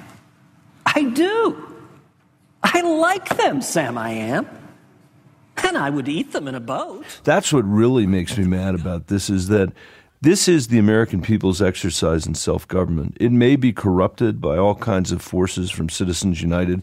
[0.84, 1.74] I do.
[2.62, 4.46] I like them, Sam I am.
[5.58, 7.04] And I would eat them in a boat.
[7.24, 9.72] That's what really makes me mad about this is that
[10.20, 13.16] this is the American people's exercise in self government.
[13.20, 16.82] It may be corrupted by all kinds of forces from Citizens United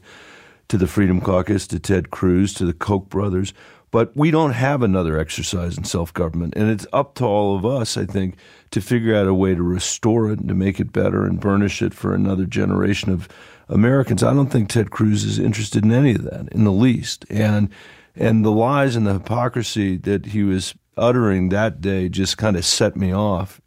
[0.67, 3.53] to the Freedom Caucus, to Ted Cruz, to the Koch brothers.
[3.91, 6.53] But we don't have another exercise in self government.
[6.55, 8.35] And it's up to all of us, I think,
[8.71, 11.81] to figure out a way to restore it and to make it better and burnish
[11.81, 13.27] it for another generation of
[13.67, 14.23] Americans.
[14.23, 17.25] I don't think Ted Cruz is interested in any of that in the least.
[17.29, 17.69] And
[18.15, 22.65] and the lies and the hypocrisy that he was uttering that day just kind of
[22.65, 23.61] set me off.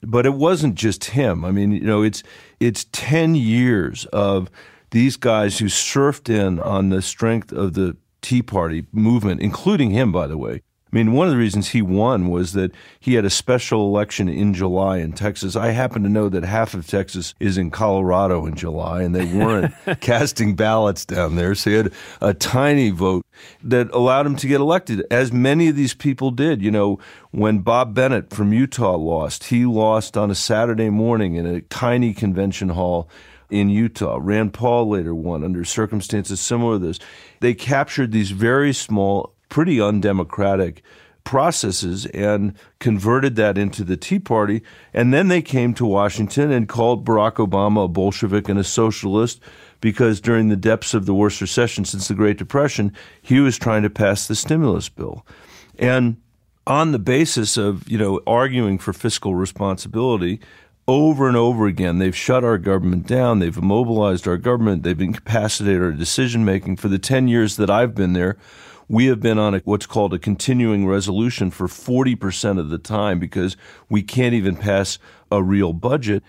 [0.00, 1.44] But it wasn't just him.
[1.44, 2.22] I mean, you know, it's
[2.60, 4.50] it's 10 years of
[4.90, 10.12] these guys who surfed in on the strength of the Tea Party movement, including him,
[10.12, 10.62] by the way.
[10.90, 14.28] I mean, one of the reasons he won was that he had a special election
[14.28, 15.54] in July in Texas.
[15.54, 19.26] I happen to know that half of Texas is in Colorado in July, and they
[19.26, 21.54] weren't casting ballots down there.
[21.54, 23.26] So he had a tiny vote
[23.62, 26.62] that allowed him to get elected, as many of these people did.
[26.62, 26.98] You know,
[27.32, 32.14] when Bob Bennett from Utah lost, he lost on a Saturday morning in a tiny
[32.14, 33.10] convention hall
[33.50, 34.18] in Utah.
[34.20, 36.98] Rand Paul later won under circumstances similar to this.
[37.40, 40.82] They captured these very small, pretty undemocratic
[41.24, 44.62] processes and converted that into the Tea Party.
[44.94, 49.40] And then they came to Washington and called Barack Obama a Bolshevik and a socialist
[49.80, 53.82] because during the depths of the worst recession since the Great Depression, he was trying
[53.82, 55.26] to pass the stimulus bill.
[55.78, 56.16] And
[56.66, 60.40] on the basis of, you know, arguing for fiscal responsibility,
[60.88, 61.98] over and over again.
[61.98, 63.38] They've shut our government down.
[63.38, 64.82] They've immobilized our government.
[64.82, 68.38] They've incapacitated our decision making for the 10 years that I've been there.
[68.88, 73.18] We have been on a, what's called a continuing resolution for 40% of the time
[73.18, 73.56] because
[73.88, 74.98] we can't even pass
[75.30, 76.22] a real budget.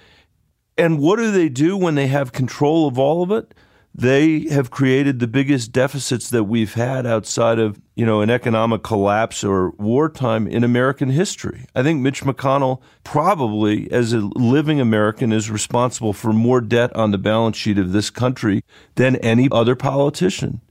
[0.77, 3.53] And what do they do when they have control of all of it?
[3.95, 8.83] They have created the biggest deficits that we've had outside of, you know, an economic
[8.83, 11.65] collapse or wartime in American history.
[11.75, 17.11] I think Mitch McConnell probably as a living American is responsible for more debt on
[17.11, 18.63] the balance sheet of this country
[18.95, 20.61] than any other politician.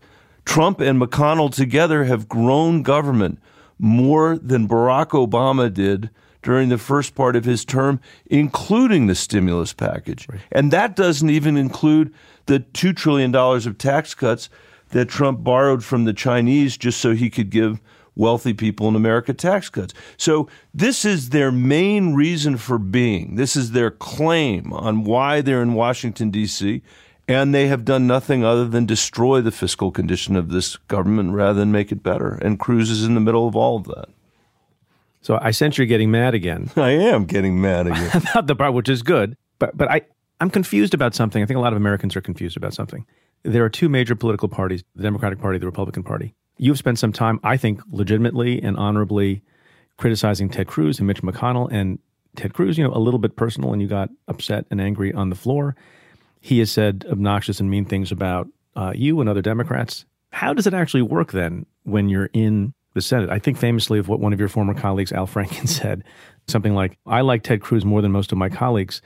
[0.48, 3.38] Trump and McConnell together have grown government
[3.78, 6.08] more than Barack Obama did
[6.42, 10.26] during the first part of his term, including the stimulus package.
[10.26, 10.40] Right.
[10.50, 12.14] And that doesn't even include
[12.46, 14.48] the $2 trillion of tax cuts
[14.88, 17.78] that Trump borrowed from the Chinese just so he could give
[18.16, 19.92] wealthy people in America tax cuts.
[20.16, 23.36] So this is their main reason for being.
[23.36, 26.82] This is their claim on why they're in Washington, D.C.
[27.28, 31.58] And they have done nothing other than destroy the fiscal condition of this government rather
[31.58, 32.38] than make it better.
[32.40, 34.08] And Cruz is in the middle of all of that.
[35.20, 36.70] So I sense you're getting mad again.
[36.76, 38.22] I am getting mad again.
[38.30, 39.36] about the part, which is good.
[39.58, 40.02] But but I,
[40.40, 41.42] I'm confused about something.
[41.42, 43.04] I think a lot of Americans are confused about something.
[43.42, 46.34] There are two major political parties, the Democratic Party, the Republican Party.
[46.56, 49.42] You've spent some time, I think, legitimately and honorably
[49.96, 51.98] criticizing Ted Cruz and Mitch McConnell and
[52.36, 55.28] Ted Cruz, you know, a little bit personal and you got upset and angry on
[55.28, 55.76] the floor.
[56.40, 60.04] He has said obnoxious and mean things about uh, you and other Democrats.
[60.30, 63.30] How does it actually work then when you're in the Senate.
[63.30, 66.04] I think famously of what one of your former colleagues, Al Franken, said
[66.48, 69.00] something like, I like Ted Cruz more than most of my colleagues,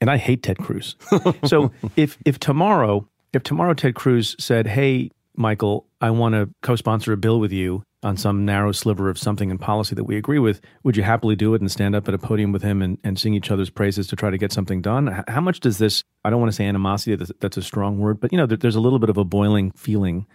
[0.00, 0.96] and I hate Ted Cruz.
[1.44, 6.76] so if, if tomorrow, if tomorrow Ted Cruz said, Hey, Michael, I want to co
[6.76, 10.16] sponsor a bill with you on some narrow sliver of something in policy that we
[10.16, 12.82] agree with, would you happily do it and stand up at a podium with him
[12.82, 15.24] and, and sing each other's praises to try to get something done?
[15.28, 18.32] How much does this, I don't want to say animosity, that's a strong word, but
[18.32, 20.26] you know, there's a little bit of a boiling feeling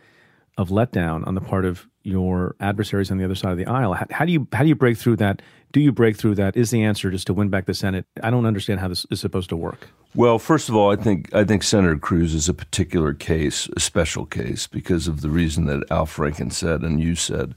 [0.58, 3.94] of letdown on the part of your adversaries on the other side of the aisle.
[3.94, 5.42] How, how, do you how do you break through that?
[5.72, 6.56] Do you break through that?
[6.56, 8.06] Is the answer just to win back the Senate?
[8.24, 9.90] I don't understand how this is supposed to work.
[10.16, 13.80] Well, first of all, I think I think Senator Cruz is a particular case, a
[13.80, 17.54] special case, because of the reason that Al Franken said and you said.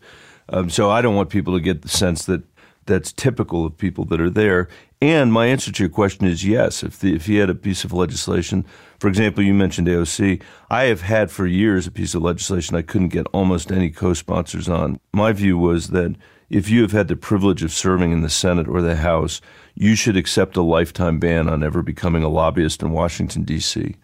[0.49, 2.43] Um, so I don't want people to get the sense that
[2.87, 4.69] that's typical of people that are there.
[5.03, 6.83] And my answer to your question is yes.
[6.83, 8.67] If the, if he had a piece of legislation,
[8.99, 10.43] for example, you mentioned AOC.
[10.69, 14.69] I have had for years a piece of legislation I couldn't get almost any co-sponsors
[14.69, 15.01] on.
[15.15, 16.17] My view was that
[16.51, 19.41] if you have had the privilege of serving in the Senate or the House,
[19.75, 23.97] you should accept a lifetime ban on ever becoming a lobbyist in Washington D.C.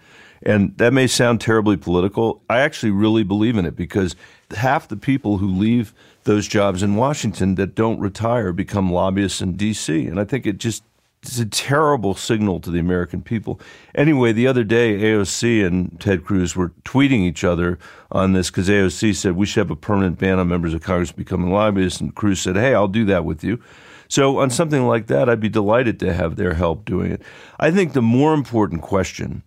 [0.42, 2.42] And that may sound terribly political.
[2.48, 4.16] I actually really believe in it because
[4.56, 5.92] half the people who leave
[6.26, 10.06] those jobs in Washington that don't retire become lobbyists in D.C.
[10.06, 10.84] And I think it just
[11.22, 13.60] it's a terrible signal to the American people.
[13.94, 17.78] Anyway, the other day, AOC and Ted Cruz were tweeting each other
[18.12, 21.10] on this because AOC said we should have a permanent ban on members of Congress
[21.10, 23.60] becoming lobbyists, and Cruz said, "Hey, I'll do that with you."
[24.08, 27.22] So on something like that, I'd be delighted to have their help doing it.
[27.58, 29.42] I think the more important question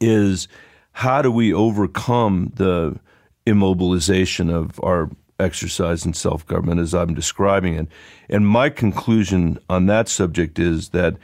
[0.00, 0.46] is
[0.92, 3.00] how do we overcome the
[3.46, 7.88] immobilization of our exercise in self government as I'm describing it.
[8.28, 11.16] And my conclusion on that subject is that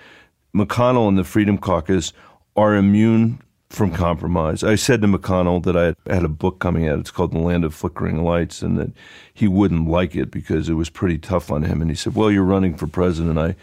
[0.54, 2.12] McConnell and the Freedom Caucus
[2.56, 4.64] are immune from compromise.
[4.64, 6.98] I said to McConnell that I had a book coming out.
[6.98, 8.90] It's called The Land of Flickering Lights, and that
[9.32, 11.80] he wouldn't like it because it was pretty tough on him.
[11.80, 13.38] And he said, Well, you're running for president.
[13.38, 13.54] I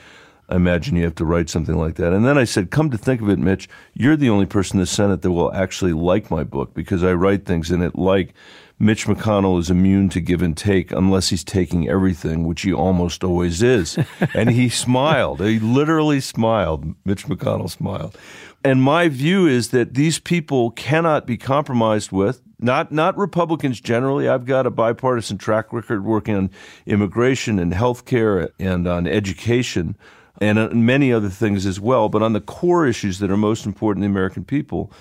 [0.50, 2.14] I imagine you have to write something like that.
[2.14, 4.82] And then I said, Come to think of it, Mitch, you're the only person in
[4.82, 8.34] the Senate that will actually like my book because I write things in it like
[8.80, 13.24] Mitch McConnell is immune to give and take unless he's taking everything, which he almost
[13.24, 13.98] always is.
[14.34, 15.42] and he smiled.
[15.42, 16.96] He literally smiled.
[17.04, 18.16] Mitch McConnell smiled.
[18.64, 22.42] And my view is that these people cannot be compromised with.
[22.60, 24.28] Not not Republicans generally.
[24.28, 26.52] I've got a bipartisan track record working on
[26.88, 29.96] immigration and health care and on education
[30.40, 32.10] and on many other things as well.
[32.10, 34.92] But on the core issues that are most important to the American people,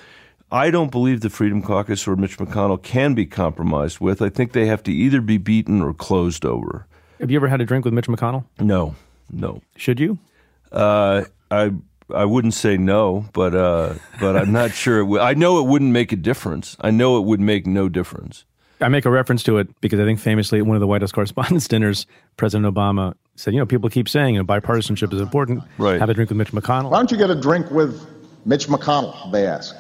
[0.51, 4.23] I don't believe the Freedom Caucus or Mitch McConnell can be compromised with.
[4.23, 6.87] I think they have to either be beaten or closed over.
[7.21, 8.45] Have you ever had a drink with Mitch McConnell?
[8.61, 8.95] No,
[9.31, 9.63] no.
[9.77, 10.19] Should you?
[10.71, 11.73] Uh, I
[12.15, 15.19] I wouldn't say no, but uh, but I'm not sure.
[15.19, 16.77] I know it wouldn't make a difference.
[16.81, 18.45] I know it would make no difference.
[18.81, 21.01] I make a reference to it because I think famously at one of the White
[21.01, 22.07] House Correspondents' dinners,
[22.37, 25.63] President Obama said, "You know, people keep saying you know, bipartisanship is important.
[25.79, 26.01] Right.
[26.01, 28.05] Have a drink with Mitch McConnell." Why don't you get a drink with
[28.45, 29.31] Mitch McConnell?
[29.33, 29.75] They ask.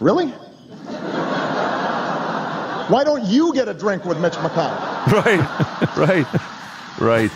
[0.00, 0.32] Really?
[2.88, 4.92] Why don't you get a drink with Mitch McConnell?
[5.12, 5.40] Right,
[5.98, 6.26] right,
[6.98, 7.30] right.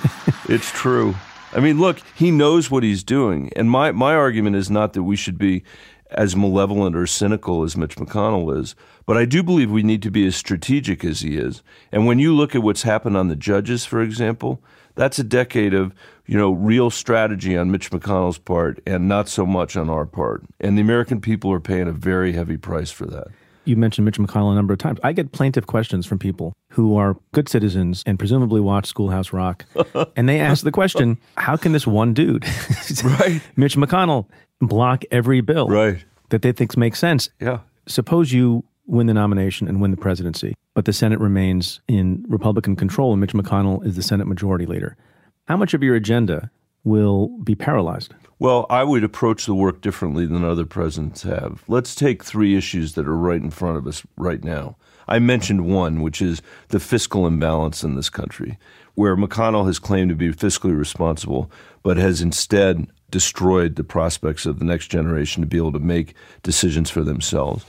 [0.48, 1.14] It's true.
[1.52, 3.50] I mean, look, he knows what he's doing.
[3.56, 5.64] And my, my argument is not that we should be
[6.10, 8.74] as malevolent or cynical as Mitch McConnell is.
[9.06, 11.62] But I do believe we need to be as strategic as he is.
[11.92, 14.62] And when you look at what's happened on the judges, for example,
[14.94, 15.94] that's a decade of
[16.26, 20.42] you know real strategy on Mitch McConnell's part and not so much on our part.
[20.60, 23.28] And the American people are paying a very heavy price for that.
[23.64, 24.98] You mentioned Mitch McConnell a number of times.
[25.04, 29.64] I get plaintive questions from people who are good citizens and presumably watch Schoolhouse Rock.
[30.16, 32.44] and they ask the question, how can this one dude,
[33.04, 33.40] right.
[33.56, 34.26] Mitch McConnell,
[34.60, 36.04] block every bill right.
[36.28, 37.30] that they think makes sense?
[37.40, 37.58] Yeah.
[37.88, 42.76] Suppose you win the nomination and win the presidency, but the Senate remains in Republican
[42.76, 44.96] control and Mitch McConnell is the Senate majority leader.
[45.48, 46.48] How much of your agenda
[46.84, 48.14] will be paralyzed?
[48.38, 51.64] Well, I would approach the work differently than other presidents have.
[51.66, 54.76] Let's take three issues that are right in front of us right now.
[55.08, 58.58] I mentioned one, which is the fiscal imbalance in this country,
[58.94, 61.50] where McConnell has claimed to be fiscally responsible,
[61.82, 66.14] but has instead destroyed the prospects of the next generation to be able to make
[66.42, 67.64] decisions for themselves.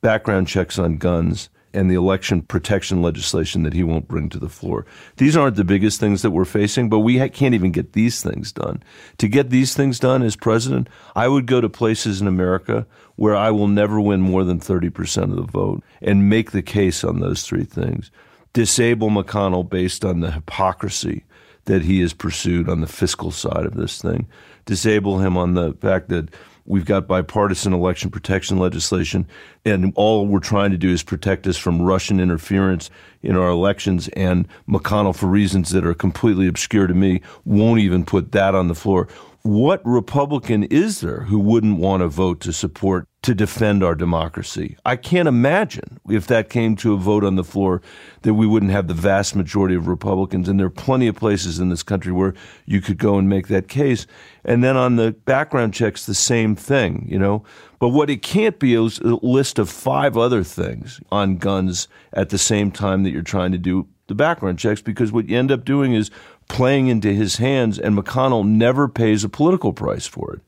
[0.00, 4.48] Background checks on guns, and the election protection legislation that he won't bring to the
[4.48, 4.84] floor.
[5.16, 8.22] These aren't the biggest things that we're facing, but we ha- can't even get these
[8.22, 8.82] things done.
[9.18, 13.36] To get these things done as president, I would go to places in America where
[13.36, 17.20] I will never win more than 30% of the vote and make the case on
[17.20, 18.10] those three things.
[18.52, 21.24] Disable McConnell based on the hypocrisy
[21.64, 24.26] that he has pursued on the fiscal side of this thing.
[24.66, 26.28] Disable him on the fact that
[26.64, 29.26] We've got bipartisan election protection legislation,
[29.64, 32.88] and all we're trying to do is protect us from Russian interference
[33.22, 34.08] in our elections.
[34.08, 38.68] And McConnell, for reasons that are completely obscure to me, won't even put that on
[38.68, 39.08] the floor.
[39.44, 44.76] What Republican is there who wouldn't want to vote to support to defend our democracy?
[44.84, 47.82] I can't imagine if that came to a vote on the floor
[48.22, 50.48] that we wouldn't have the vast majority of Republicans.
[50.48, 52.34] And there are plenty of places in this country where
[52.66, 54.06] you could go and make that case.
[54.44, 57.42] And then on the background checks, the same thing, you know.
[57.80, 62.28] But what it can't be is a list of five other things on guns at
[62.28, 65.50] the same time that you're trying to do the background checks because what you end
[65.50, 66.10] up doing is
[66.52, 70.40] playing into his hands, and McConnell never pays a political price for it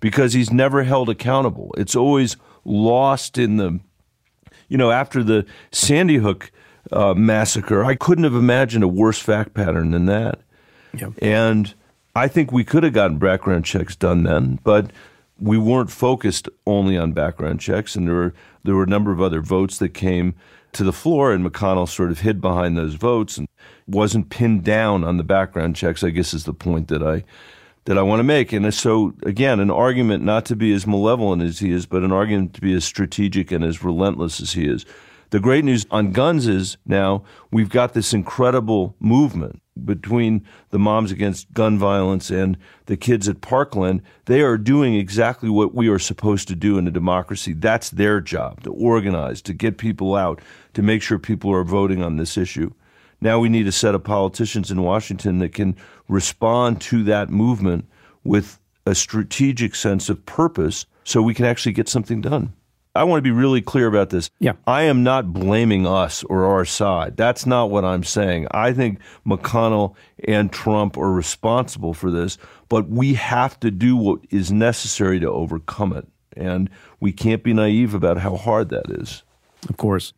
[0.00, 1.72] because he's never held accountable.
[1.78, 3.78] It's always lost in the,
[4.68, 6.50] you know, after the Sandy Hook
[6.90, 10.40] uh, massacre, I couldn't have imagined a worse fact pattern than that.
[10.94, 11.12] Yep.
[11.22, 11.72] And
[12.16, 14.90] I think we could have gotten background checks done then, but
[15.38, 18.34] we weren't focused only on background checks, and there were
[18.64, 20.34] there were a number of other votes that came
[20.72, 23.46] to the floor, and McConnell sort of hid behind those votes and
[23.86, 26.02] wasn't pinned down on the background checks.
[26.02, 27.24] I guess is the point that I
[27.84, 28.52] that I want to make.
[28.52, 32.12] And so again, an argument not to be as malevolent as he is, but an
[32.12, 34.84] argument to be as strategic and as relentless as he is.
[35.30, 41.10] The great news on guns is now we've got this incredible movement between the Moms
[41.10, 44.02] Against Gun Violence and the kids at Parkland.
[44.26, 47.54] They are doing exactly what we are supposed to do in a democracy.
[47.54, 50.42] That's their job to organize, to get people out,
[50.74, 52.70] to make sure people are voting on this issue.
[53.22, 55.76] Now we need a set of politicians in Washington that can
[56.08, 57.88] respond to that movement
[58.24, 62.52] with a strategic sense of purpose so we can actually get something done.
[62.96, 64.28] I want to be really clear about this.
[64.40, 64.54] Yeah.
[64.66, 67.16] I am not blaming us or our side.
[67.16, 68.48] That's not what I'm saying.
[68.50, 69.94] I think McConnell
[70.26, 75.30] and Trump are responsible for this, but we have to do what is necessary to
[75.30, 76.08] overcome it.
[76.36, 76.68] And
[76.98, 79.22] we can't be naive about how hard that is.
[79.68, 80.12] Of course.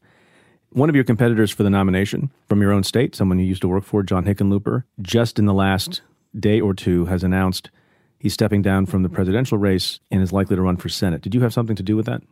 [0.75, 3.69] One of your competitors for the nomination from your own state, someone you used to
[3.69, 6.03] work for, John Hickenlooper, just in the last
[6.37, 7.71] day or two has announced
[8.19, 11.23] he's stepping down from the presidential race and is likely to run for Senate.
[11.23, 12.23] Did you have something to do with that?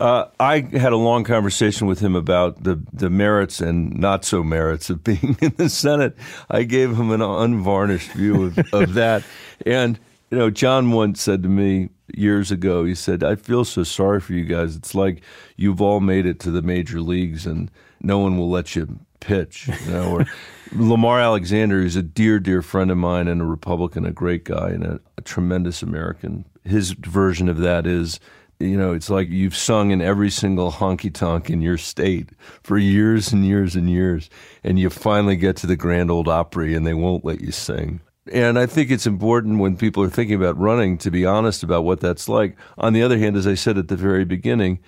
[0.00, 4.42] Uh, I had a long conversation with him about the, the merits and not so
[4.42, 6.16] merits of being in the Senate.
[6.48, 9.22] I gave him an unvarnished view of, of that.
[9.64, 9.96] And,
[10.30, 14.20] you know, John once said to me years ago, he said, I feel so sorry
[14.20, 14.76] for you guys.
[14.76, 15.22] It's like
[15.56, 19.68] you've all made it to the major leagues and no one will let you pitch.
[19.68, 20.26] You know, or
[20.72, 24.70] Lamar Alexander, who's a dear, dear friend of mine and a Republican, a great guy
[24.70, 26.44] and a, a tremendous American.
[26.64, 28.20] His version of that is
[28.62, 32.30] you know, it's like you've sung in every single honky tonk in your state
[32.62, 34.30] for years and years and years,
[34.62, 38.00] and you finally get to the Grand Ole Opry and they won't let you sing.
[38.30, 41.84] And I think it's important when people are thinking about running to be honest about
[41.84, 42.56] what that's like.
[42.78, 44.78] On the other hand, as I said at the very beginning,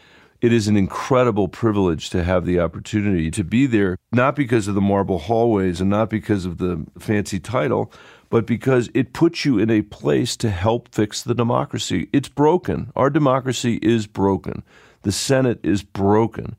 [0.41, 4.75] it is an incredible privilege to have the opportunity to be there, not because of
[4.75, 7.91] the marble hallways and not because of the fancy title,
[8.31, 12.09] but because it puts you in a place to help fix the democracy.
[12.13, 12.93] It's broken.
[12.95, 14.63] Our democracy is broken.
[15.03, 16.57] The Senate is broken.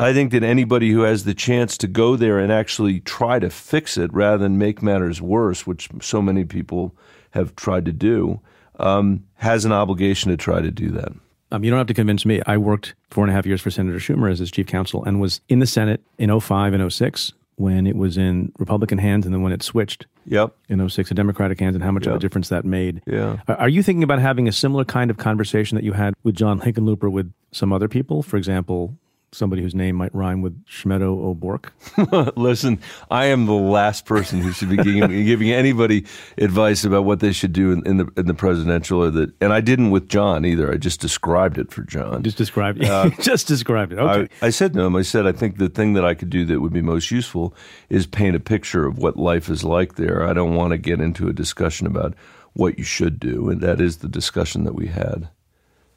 [0.00, 3.50] I think that anybody who has the chance to go there and actually try to
[3.50, 6.94] fix it rather than make matters worse, which so many people
[7.32, 8.40] have tried to do,
[8.78, 11.12] um, has an obligation to try to do that.
[11.52, 12.40] Um, you don't have to convince me.
[12.46, 15.20] I worked four and a half years for Senator Schumer as his chief counsel and
[15.20, 19.34] was in the Senate in 05 and 06 when it was in Republican hands and
[19.34, 20.54] then when it switched Yep.
[20.68, 23.02] in 06 to Democratic hands and how much of a difference that made.
[23.06, 23.38] Yeah.
[23.48, 26.36] Are- Are you thinking about having a similar kind of conversation that you had with
[26.36, 28.22] John Hickenlooper with some other people?
[28.22, 28.96] For example,
[29.32, 31.72] somebody whose name might rhyme with Schmedo O'Bork?
[32.36, 36.06] Listen, I am the last person who should be giving, giving anybody
[36.38, 39.32] advice about what they should do in, in the in the presidential or the.
[39.40, 40.72] And I didn't with John either.
[40.72, 42.22] I just described it for John.
[42.22, 42.88] Just describe it.
[42.88, 43.98] Uh, just describe it.
[43.98, 44.32] Okay.
[44.42, 46.44] I, I said to him, I said, I think the thing that I could do
[46.46, 47.54] that would be most useful
[47.88, 50.26] is paint a picture of what life is like there.
[50.26, 52.14] I don't want to get into a discussion about
[52.54, 55.28] what you should do, and that is the discussion that we had.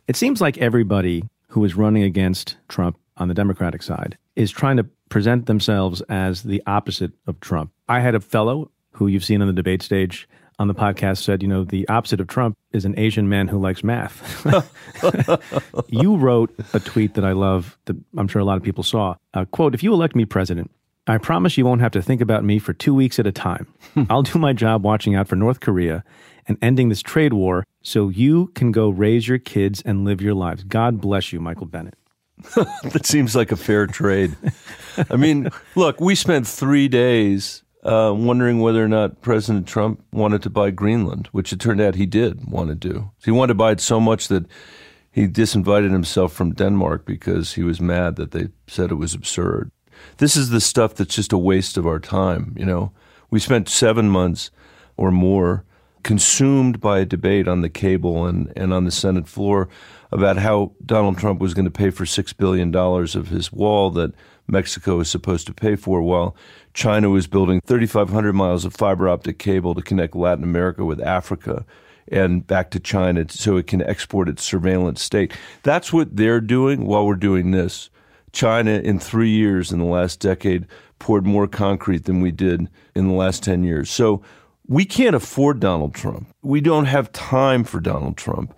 [0.07, 4.77] It seems like everybody who is running against Trump on the Democratic side is trying
[4.77, 7.71] to present themselves as the opposite of Trump.
[7.87, 10.27] I had a fellow who you've seen on the debate stage
[10.59, 13.59] on the podcast said, you know, the opposite of Trump is an Asian man who
[13.59, 14.45] likes math.
[15.87, 19.15] you wrote a tweet that I love that I'm sure a lot of people saw.
[19.33, 20.71] Uh, quote, if you elect me president,
[21.07, 23.67] I promise you won't have to think about me for two weeks at a time.
[24.09, 26.03] I'll do my job watching out for North Korea
[26.47, 30.33] and ending this trade war so you can go raise your kids and live your
[30.33, 30.63] lives.
[30.63, 31.95] God bless you, Michael Bennet.
[32.83, 34.35] that seems like a fair trade.
[35.09, 40.41] I mean, look, we spent three days uh, wondering whether or not President Trump wanted
[40.43, 43.11] to buy Greenland, which it turned out he did want to do.
[43.23, 44.45] He wanted to buy it so much that
[45.11, 49.71] he disinvited himself from Denmark because he was mad that they said it was absurd.
[50.17, 52.55] This is the stuff that's just a waste of our time.
[52.57, 52.91] You know,
[53.29, 54.49] we spent seven months
[54.97, 55.65] or more
[56.03, 59.69] consumed by a debate on the cable and, and on the Senate floor
[60.13, 64.13] about how Donald Trump was going to pay for $6 billion of his wall that
[64.47, 66.35] Mexico is supposed to pay for, while
[66.73, 71.65] China was building 3,500 miles of fiber optic cable to connect Latin America with Africa
[72.11, 75.33] and back to China so it can export its surveillance state.
[75.63, 77.89] That's what they're doing while we're doing this.
[78.33, 80.67] China, in three years in the last decade,
[80.99, 83.89] poured more concrete than we did in the last 10 years.
[83.89, 84.21] So
[84.67, 86.27] we can't afford Donald Trump.
[86.41, 88.55] We don't have time for Donald Trump.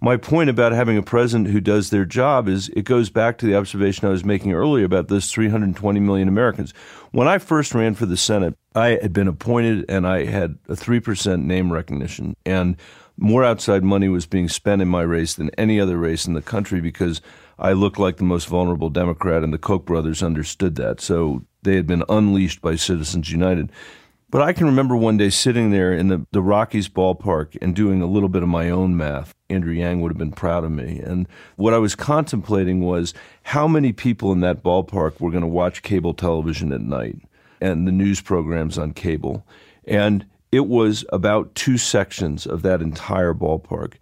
[0.00, 3.46] My point about having a president who does their job is it goes back to
[3.46, 6.72] the observation I was making earlier about those 320 million Americans.
[7.10, 10.74] When I first ran for the Senate, I had been appointed and I had a
[10.74, 12.36] 3% name recognition.
[12.46, 12.76] And
[13.16, 16.42] more outside money was being spent in my race than any other race in the
[16.42, 17.20] country because
[17.58, 21.00] I looked like the most vulnerable Democrat, and the Koch brothers understood that.
[21.00, 23.72] So they had been unleashed by Citizens United.
[24.30, 28.02] But I can remember one day sitting there in the, the Rockies ballpark and doing
[28.02, 29.34] a little bit of my own math.
[29.48, 31.00] Andrew Yang would have been proud of me.
[31.00, 31.26] And
[31.56, 33.14] what I was contemplating was
[33.44, 37.16] how many people in that ballpark were going to watch cable television at night
[37.62, 39.46] and the news programs on cable.
[39.86, 43.94] And it was about two sections of that entire ballpark.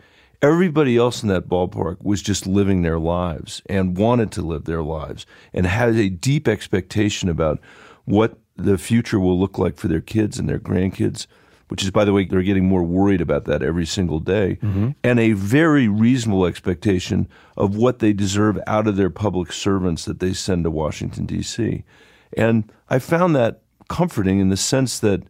[0.42, 4.82] Everybody else in that ballpark was just living their lives and wanted to live their
[4.82, 7.60] lives and had a deep expectation about
[8.06, 11.26] what the future will look like for their kids and their grandkids,
[11.68, 14.90] which is, by the way, they're getting more worried about that every single day, mm-hmm.
[15.02, 20.20] and a very reasonable expectation of what they deserve out of their public servants that
[20.20, 21.84] they send to Washington, D.C.
[22.36, 25.22] And I found that comforting in the sense that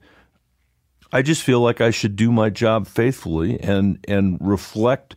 [1.12, 5.16] I just feel like I should do my job faithfully and and reflect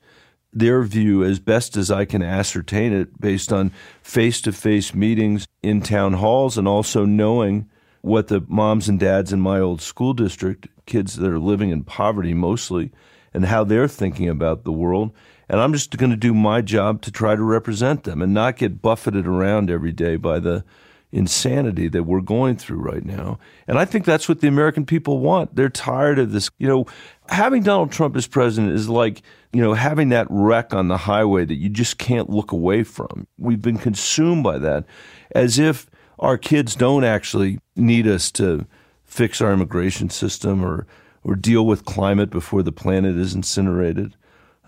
[0.52, 6.14] their view as best as I can ascertain it based on face-to-face meetings in town
[6.14, 7.70] halls and also knowing
[8.02, 11.84] what the moms and dads in my old school district, kids that are living in
[11.84, 12.92] poverty mostly,
[13.34, 15.12] and how they're thinking about the world.
[15.50, 18.58] And I'm just going to do my job to try to represent them and not
[18.58, 20.64] get buffeted around every day by the
[21.12, 23.40] insanity that we're going through right now.
[23.68, 25.56] And I think that's what the American people want.
[25.56, 26.52] They're tired of this.
[26.60, 26.86] You know,
[27.30, 31.46] having Donald Trump as president is like, you know, having that wreck on the highway
[31.46, 33.26] that you just can't look away from.
[33.40, 34.86] We've been consumed by that
[35.32, 35.90] as if
[36.20, 38.66] our kids don't actually need us to
[39.06, 40.86] fix our immigration system or
[41.24, 44.16] or deal with climate before the planet is incinerated.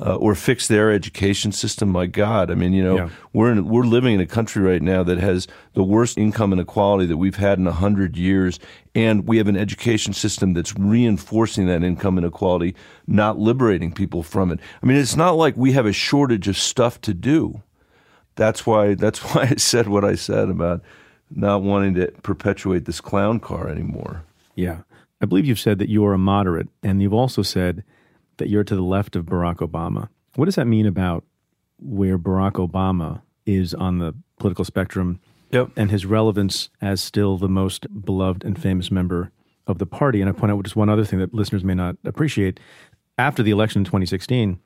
[0.04, 1.90] Uh, or fix their education system.
[1.90, 3.10] My God, I mean, you know, Yeah.
[3.34, 7.06] we're in, we're living in a country right now that has the worst income inequality
[7.06, 8.60] that we've had in a hundred years,
[8.96, 12.74] and we have an education system that's reinforcing that income inequality,
[13.06, 14.60] not liberating people from it.
[14.82, 17.62] I mean, it's not like we have a shortage of stuff to do.
[18.36, 20.82] That's why that's why I said what I said about
[21.36, 24.24] not wanting to perpetuate this clown car anymore.
[24.56, 24.80] Yeah.
[25.22, 27.84] I believe you've said that you're a moderate, and you've also said
[28.38, 30.10] that you're to the left of Barack Obama.
[30.36, 31.24] What does that mean about
[31.80, 35.20] where Barack Obama is on the political spectrum
[35.52, 35.72] Yep.
[35.76, 39.32] and his relevance as still the most beloved and famous member
[39.68, 40.22] of the party?
[40.22, 42.60] And I point out just one other thing that listeners may not appreciate.
[43.18, 44.60] After the election in 2016,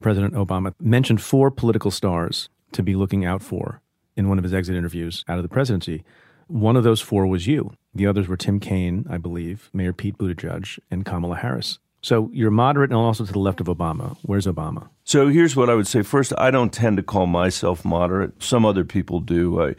[0.00, 3.80] President Obama mentioned four political stars to be looking out for
[4.20, 6.04] in one of his exit interviews out of the presidency.
[6.46, 7.72] One of those four was you.
[7.94, 11.78] The others were Tim Kaine, I believe, Mayor Pete Buttigieg, and Kamala Harris.
[12.02, 14.16] So you're moderate and also to the left of Obama.
[14.22, 14.88] Where's Obama?
[15.04, 16.02] So here's what I would say.
[16.02, 18.42] First, I don't tend to call myself moderate.
[18.42, 19.62] Some other people do.
[19.62, 19.74] I,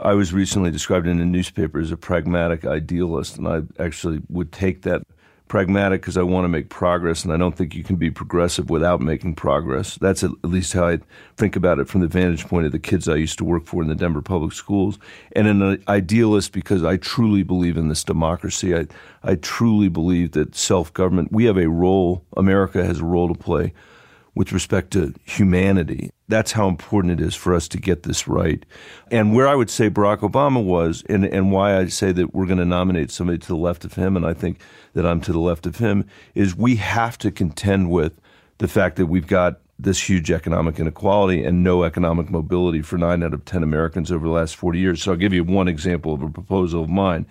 [0.00, 4.52] I was recently described in a newspaper as a pragmatic idealist, and I actually would
[4.52, 5.02] take that
[5.48, 8.70] pragmatic because I want to make progress, and I don't think you can be progressive
[8.70, 9.96] without making progress.
[9.96, 10.98] That's at least how I
[11.36, 13.82] think about it from the vantage point of the kids I used to work for
[13.82, 14.98] in the Denver public schools,
[15.32, 18.76] and an idealist because I truly believe in this democracy.
[18.76, 18.86] I
[19.22, 21.32] I truly believe that self government.
[21.32, 22.24] We have a role.
[22.36, 23.72] America has a role to play
[24.36, 26.10] with respect to humanity.
[26.28, 28.64] That's how important it is for us to get this right.
[29.10, 32.44] And where I would say Barack Obama was, and, and why I say that we're
[32.44, 34.60] going to nominate somebody to the left of him, and I think
[34.92, 38.20] that I'm to the left of him, is we have to contend with
[38.58, 43.22] the fact that we've got this huge economic inequality and no economic mobility for nine
[43.22, 45.02] out of 10 Americans over the last 40 years.
[45.02, 47.26] So I'll give you one example of a proposal of mine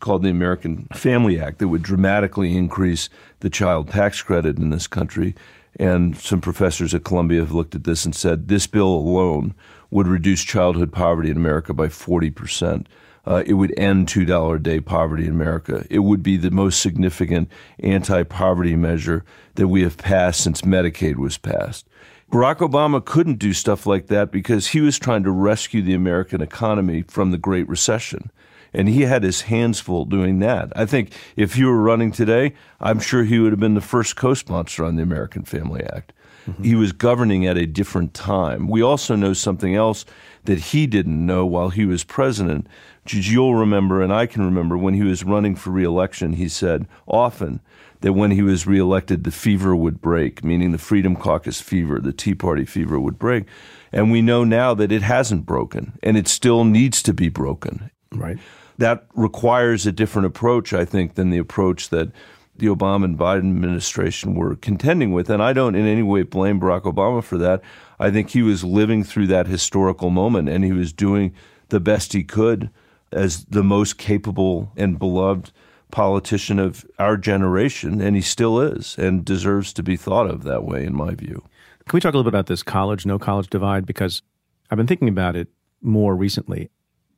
[0.00, 3.08] called the American Family Act that would dramatically increase
[3.40, 5.34] the child tax credit in this country
[5.76, 9.54] and some professors at Columbia have looked at this and said this bill alone
[9.90, 12.86] would reduce childhood poverty in America by 40%.
[13.26, 15.86] Uh, it would end $2 a day poverty in America.
[15.88, 17.48] It would be the most significant
[17.78, 21.86] anti poverty measure that we have passed since Medicaid was passed.
[22.30, 26.40] Barack Obama couldn't do stuff like that because he was trying to rescue the American
[26.40, 28.30] economy from the Great Recession
[28.74, 30.72] and he had his hands full doing that.
[30.76, 34.16] I think if he were running today, I'm sure he would have been the first
[34.16, 36.12] co-sponsor on the American Family Act.
[36.46, 36.64] Mm-hmm.
[36.64, 38.68] He was governing at a different time.
[38.68, 40.04] We also know something else
[40.44, 42.66] that he didn't know while he was president.
[43.06, 47.60] You'll remember, and I can remember, when he was running for reelection, he said often
[48.00, 52.12] that when he was reelected, the fever would break, meaning the Freedom Caucus fever, the
[52.12, 53.44] Tea Party fever would break.
[53.90, 57.90] And we know now that it hasn't broken, and it still needs to be broken.
[58.12, 58.38] Right
[58.78, 62.10] that requires a different approach, I think, than the approach that
[62.56, 65.28] the Obama and Biden administration were contending with.
[65.28, 67.62] And I don't in any way blame Barack Obama for that.
[67.98, 71.34] I think he was living through that historical moment and he was doing
[71.68, 72.70] the best he could
[73.10, 75.52] as the most capable and beloved
[75.90, 78.00] politician of our generation.
[78.00, 81.44] And he still is and deserves to be thought of that way, in my view.
[81.86, 83.84] Can we talk a little bit about this college, no college divide?
[83.84, 84.22] Because
[84.70, 85.48] I've been thinking about it
[85.82, 86.70] more recently.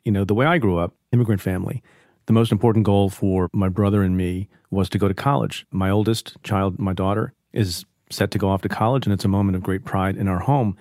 [0.06, 1.82] You know, the way I grew up, immigrant family,
[2.26, 5.66] the most important goal for my brother and me was to go to college.
[5.72, 9.28] My oldest child, my daughter, is set to go off to college, and it's a
[9.28, 10.76] moment of great pride in our home.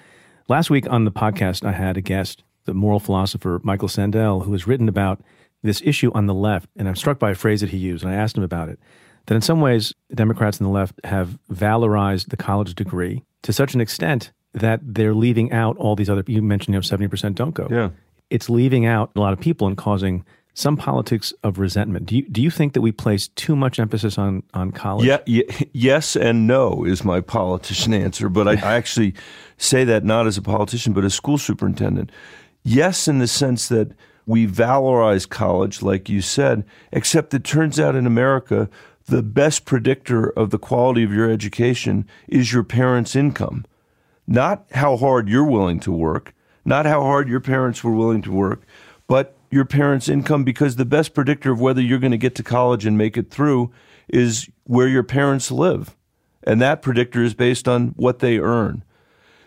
[0.48, 4.52] Last week on the podcast, I had a guest, the moral philosopher Michael Sandel, who
[4.52, 5.22] has written about
[5.64, 8.14] this issue on the left, and I'm struck by a phrase that he used, and
[8.14, 8.78] I asked him about it.
[9.26, 13.74] That in some ways, Democrats on the left have valorized the college degree to such
[13.74, 16.24] an extent that they're leaving out all these other.
[16.28, 17.68] You mentioned, you know, seventy percent don't go.
[17.72, 17.90] Yeah
[18.30, 22.06] it's leaving out a lot of people and causing some politics of resentment.
[22.06, 25.06] Do you do you think that we place too much emphasis on on college?
[25.06, 25.42] Yeah,
[25.74, 29.14] yes and no is my politician answer, but I, I actually
[29.58, 32.12] say that not as a politician but as school superintendent.
[32.64, 33.92] Yes, in the sense that
[34.26, 38.70] we valorize college, like you said, except it turns out in America
[39.08, 43.66] the best predictor of the quality of your education is your parents' income,
[44.26, 46.34] not how hard you're willing to work
[46.66, 48.64] not how hard your parents were willing to work,
[49.08, 52.44] but your parents' income because the best predictor of whether you're going to get to
[52.44, 53.72] college and make it through
[54.10, 55.96] is where your parents live.
[56.44, 58.84] And that predictor is based on what they earn.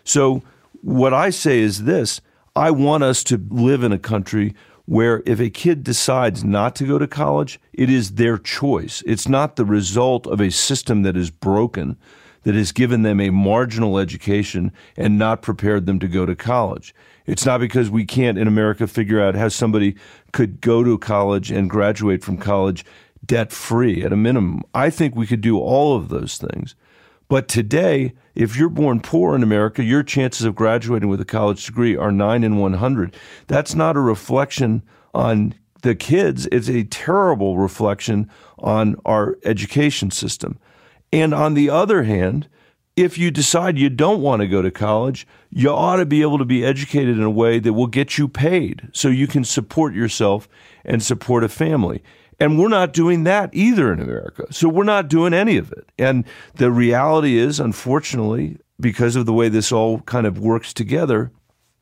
[0.03, 0.41] So,
[0.81, 2.21] what I say is this
[2.55, 4.55] I want us to live in a country
[4.85, 9.03] where if a kid decides not to go to college, it is their choice.
[9.05, 11.95] It's not the result of a system that is broken,
[12.43, 16.93] that has given them a marginal education and not prepared them to go to college.
[17.25, 19.95] It's not because we can't in America figure out how somebody
[20.31, 22.83] could go to college and graduate from college
[23.25, 24.63] debt free at a minimum.
[24.73, 26.75] I think we could do all of those things.
[27.27, 31.63] But today, if you're born poor in America, your chances of graduating with a college
[31.63, 33.15] degree are 9 in 100.
[33.45, 34.81] That's not a reflection
[35.13, 40.59] on the kids, it's a terrible reflection on our education system.
[41.11, 42.47] And on the other hand,
[42.95, 46.37] if you decide you don't want to go to college, you ought to be able
[46.37, 49.93] to be educated in a way that will get you paid so you can support
[49.93, 50.49] yourself
[50.83, 52.03] and support a family.
[52.41, 54.45] And we're not doing that either in America.
[54.51, 55.89] So we're not doing any of it.
[55.97, 61.31] And the reality is, unfortunately, because of the way this all kind of works together,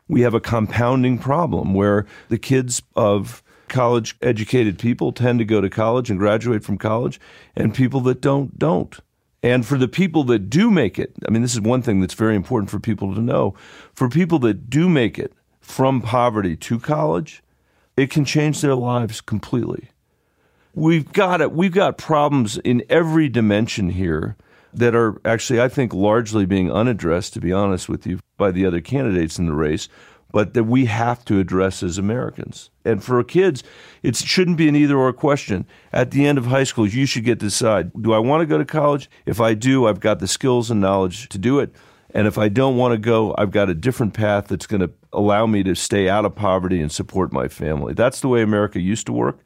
[0.07, 5.61] we have a compounding problem where the kids of college educated people tend to go
[5.61, 7.19] to college and graduate from college,
[7.55, 8.99] and people that don't, don't.
[9.43, 12.15] And for the people that do make it, I mean, this is one thing that's
[12.15, 13.53] very important for people to know.
[13.93, 17.43] For people that do make it from poverty to college,
[17.95, 19.89] it can change their lives completely.
[20.73, 21.51] We've got it.
[21.51, 24.37] We've got problems in every dimension here
[24.73, 28.65] that are actually, I think, largely being unaddressed, to be honest with you, by the
[28.65, 29.89] other candidates in the race,
[30.31, 32.69] but that we have to address as Americans.
[32.83, 33.63] And for kids,
[34.03, 35.65] it shouldn't be an either or question.
[35.93, 38.45] At the end of high school, you should get to decide do I want to
[38.45, 39.09] go to college?
[39.25, 41.73] If I do, I've got the skills and knowledge to do it.
[42.11, 44.91] And if I don't want to go, I've got a different path that's going to
[45.11, 47.93] allow me to stay out of poverty and support my family.
[47.93, 49.39] That's the way America used to work.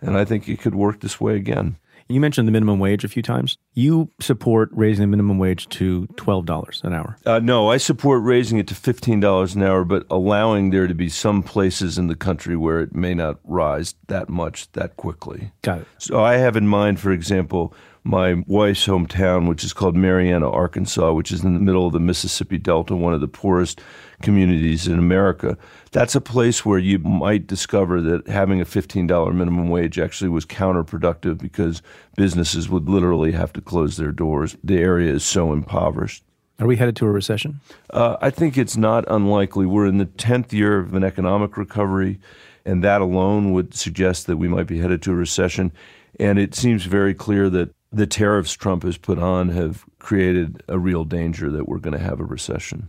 [0.00, 1.76] And I think it could work this way again.
[2.08, 3.58] You mentioned the minimum wage a few times.
[3.74, 7.16] You support raising the minimum wage to $12 an hour.
[7.26, 11.08] Uh, no, I support raising it to $15 an hour, but allowing there to be
[11.08, 15.52] some places in the country where it may not rise that much that quickly.
[15.62, 15.88] Got it.
[15.98, 17.74] So I have in mind, for example,
[18.06, 22.00] my wife's hometown, which is called Marianna, Arkansas, which is in the middle of the
[22.00, 23.80] Mississippi Delta, one of the poorest
[24.22, 25.58] communities in America.
[25.90, 30.46] That's a place where you might discover that having a $15 minimum wage actually was
[30.46, 31.82] counterproductive because
[32.16, 34.56] businesses would literally have to close their doors.
[34.62, 36.22] The area is so impoverished.
[36.58, 37.60] Are we headed to a recession?
[37.90, 39.66] Uh, I think it's not unlikely.
[39.66, 42.18] We're in the 10th year of an economic recovery,
[42.64, 45.72] and that alone would suggest that we might be headed to a recession.
[46.18, 50.78] And it seems very clear that the tariffs Trump has put on have created a
[50.78, 52.88] real danger that we're going to have a recession.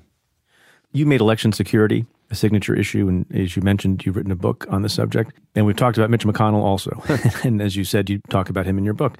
[0.91, 4.66] You made election security a signature issue, and as you mentioned, you've written a book
[4.70, 5.34] on the subject.
[5.55, 7.01] And we've talked about Mitch McConnell also.
[7.43, 9.18] and as you said, you talk about him in your book.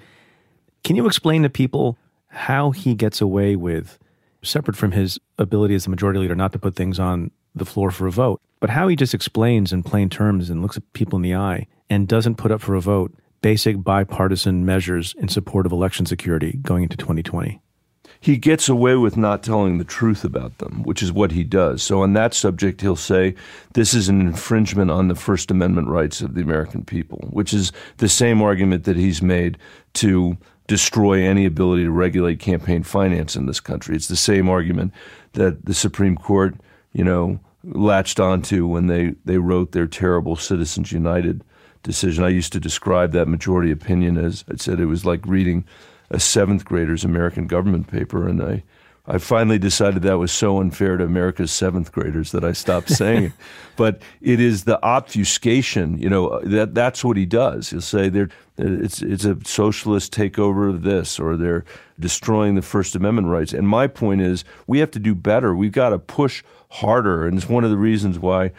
[0.84, 3.98] Can you explain to people how he gets away with,
[4.44, 7.92] separate from his ability as the majority leader not to put things on the floor
[7.92, 11.18] for a vote, but how he just explains in plain terms and looks at people
[11.18, 15.66] in the eye and doesn't put up for a vote basic bipartisan measures in support
[15.66, 17.62] of election security going into 2020?
[18.20, 21.84] He gets away with not telling the truth about them, which is what he does.
[21.84, 23.36] So, on that subject, he'll say,
[23.74, 27.72] This is an infringement on the First Amendment rights of the American people, which is
[27.98, 29.58] the same argument that he's made
[29.96, 33.96] to destroy any ability to regulate campaign finance in this country.
[33.96, 34.94] It's the same argument
[35.34, 36.56] that the Supreme Court,
[36.94, 41.44] you know, latched onto when they, they wrote their terrible Citizens United
[41.88, 42.24] decision.
[42.24, 45.66] I used to describe that majority opinion as I said it was like reading
[46.12, 48.64] a seventh grader's American government paper, and I.
[49.10, 53.24] I finally decided that was so unfair to America's seventh graders that I stopped saying
[53.24, 53.32] it.
[53.78, 57.70] But it is the obfuscation, you know, that that's what he does.
[57.70, 58.28] He'll say they're
[58.58, 61.64] it's it's a socialist takeover of this, or they're
[62.00, 63.54] destroying the First Amendment rights.
[63.54, 65.56] And my point is, we have to do better.
[65.56, 68.52] We've got to push harder, and it's one of the reasons why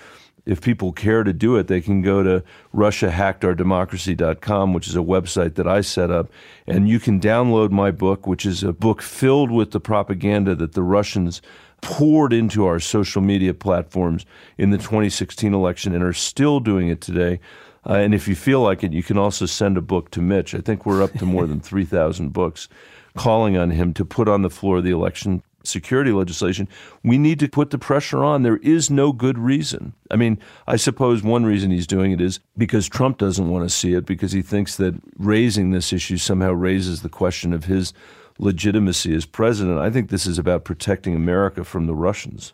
[0.49, 2.43] if people care to do it, they can go to
[2.75, 6.31] RussiaHackedOurDemocracy.com, which is a website that I set up,
[6.67, 10.73] and you can download my book, which is a book filled with the propaganda that
[10.73, 11.43] the Russians
[11.83, 14.25] poured into our social media platforms
[14.57, 17.41] in the 2016 election and are still doing it today.
[17.87, 20.55] Uh, and if you feel like it, you can also send a book to Mitch.
[20.55, 22.71] I think we're up to more than 3,000 books
[23.17, 26.69] calling on him to put on the floor of the election security legislation,
[27.03, 28.43] we need to put the pressure on.
[28.43, 29.93] There is no good reason.
[30.11, 33.75] I mean, I suppose one reason he's doing it is because Trump doesn't want to
[33.75, 37.93] see it because he thinks that raising this issue somehow raises the question of his
[38.39, 39.79] legitimacy as president.
[39.79, 42.53] I think this is about protecting America from the Russians.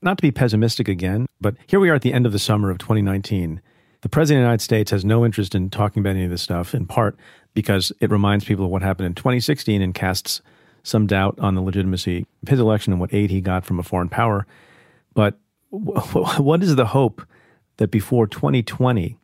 [0.00, 2.70] Not to be pessimistic again, but here we are at the end of the summer
[2.70, 3.60] of 2019.
[4.00, 6.42] The President of the United States has no interest in talking about any of this
[6.42, 7.18] stuff, in part
[7.52, 10.40] because it reminds people of what happened in 2016 and casts
[10.88, 13.82] some doubt on the legitimacy of his election and what aid he got from a
[13.82, 14.46] foreign power.
[15.14, 15.38] But
[15.70, 17.22] what is the hope
[17.76, 19.18] that before 2020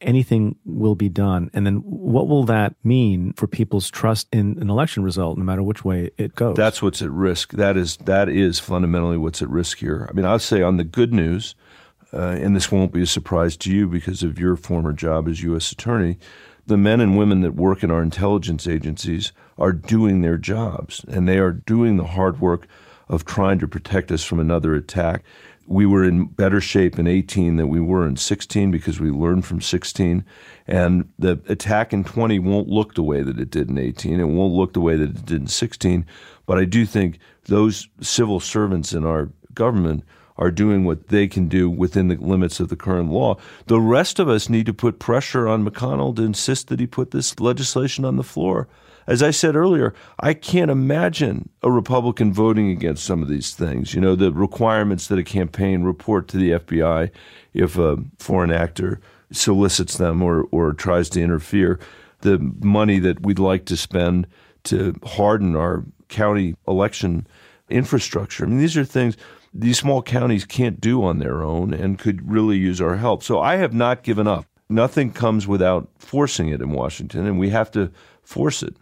[0.00, 1.50] anything will be done?
[1.52, 5.62] And then what will that mean for people's trust in an election result, no matter
[5.62, 6.56] which way it goes?
[6.56, 7.52] That's what's at risk.
[7.52, 10.06] That is that is fundamentally what's at risk here.
[10.08, 11.54] I mean, I'll say on the good news,
[12.12, 15.42] uh, and this won't be a surprise to you because of your former job as
[15.42, 15.72] U.S.
[15.72, 16.18] Attorney
[16.68, 21.28] the men and women that work in our intelligence agencies are doing their jobs and
[21.28, 22.66] they are doing the hard work
[23.08, 25.24] of trying to protect us from another attack.
[25.66, 29.44] We were in better shape in 18 than we were in 16 because we learned
[29.44, 30.24] from 16.
[30.66, 34.20] And the attack in 20 won't look the way that it did in 18.
[34.20, 36.06] It won't look the way that it did in 16.
[36.46, 40.04] But I do think those civil servants in our government
[40.38, 43.36] are doing what they can do within the limits of the current law.
[43.66, 47.10] The rest of us need to put pressure on McConnell to insist that he put
[47.10, 48.68] this legislation on the floor.
[49.08, 53.94] As I said earlier, I can't imagine a Republican voting against some of these things.
[53.94, 57.10] You know, the requirements that a campaign report to the FBI
[57.54, 59.00] if a foreign actor
[59.32, 61.80] solicits them or, or tries to interfere,
[62.20, 64.26] the money that we'd like to spend
[64.64, 67.26] to harden our county election
[67.70, 68.44] infrastructure.
[68.44, 69.16] I mean, these are things
[69.54, 73.22] these small counties can't do on their own and could really use our help.
[73.22, 74.44] So I have not given up.
[74.68, 77.90] Nothing comes without forcing it in Washington, and we have to
[78.22, 78.76] force it.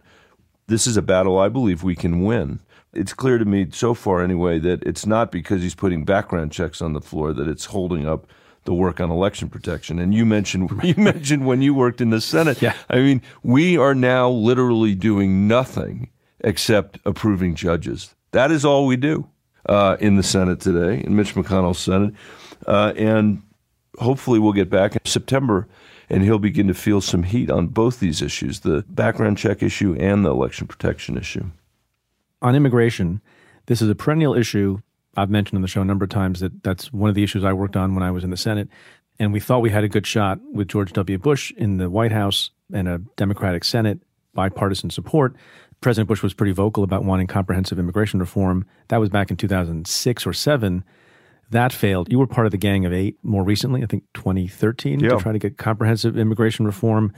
[0.67, 2.59] This is a battle I believe we can win.
[2.93, 6.81] It's clear to me so far, anyway, that it's not because he's putting background checks
[6.81, 8.27] on the floor that it's holding up
[8.65, 9.97] the work on election protection.
[9.97, 12.61] And you mentioned you mentioned when you worked in the Senate.
[12.61, 12.73] Yeah.
[12.89, 16.09] I mean, we are now literally doing nothing
[16.41, 18.13] except approving judges.
[18.31, 19.29] That is all we do
[19.67, 22.13] uh, in the Senate today, in Mitch McConnell's Senate,
[22.65, 23.41] uh, and
[23.99, 25.67] hopefully we'll get back in September.
[26.09, 29.95] And he'll begin to feel some heat on both these issues the background check issue
[29.99, 31.45] and the election protection issue.
[32.41, 33.21] On immigration,
[33.65, 34.79] this is a perennial issue
[35.17, 37.43] I've mentioned on the show a number of times that that's one of the issues
[37.43, 38.69] I worked on when I was in the Senate.
[39.19, 41.17] And we thought we had a good shot with George W.
[41.17, 43.99] Bush in the White House and a Democratic Senate,
[44.35, 45.35] bipartisan support.
[45.81, 48.65] President Bush was pretty vocal about wanting comprehensive immigration reform.
[48.89, 50.83] That was back in 2006 or 7.
[51.51, 52.11] That failed.
[52.11, 55.09] You were part of the Gang of Eight more recently, I think 2013, Yeah.
[55.11, 57.13] to try to get comprehensive immigration reform.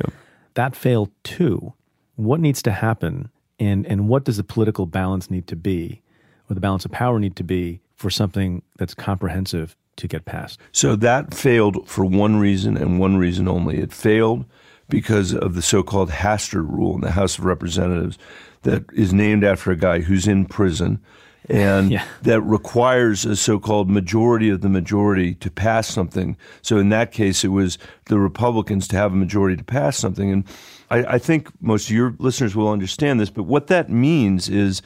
[0.53, 1.73] That failed too.
[2.15, 6.01] What needs to happen, and, and what does the political balance need to be,
[6.49, 10.59] or the balance of power need to be for something that's comprehensive to get passed?
[10.71, 13.77] So that failed for one reason and one reason only.
[13.77, 14.45] It failed
[14.89, 18.17] because of the so called Hastert rule in the House of Representatives
[18.63, 20.99] that is named after a guy who's in prison
[21.47, 22.03] and Yeah.
[22.23, 26.35] that requires a so called majority of the majority to pass something.
[26.61, 30.31] So in that case, it was the Republicans to have a majority to pass something.
[30.31, 30.43] And
[30.91, 34.81] I, I think most of your listeners will understand this, but what that means is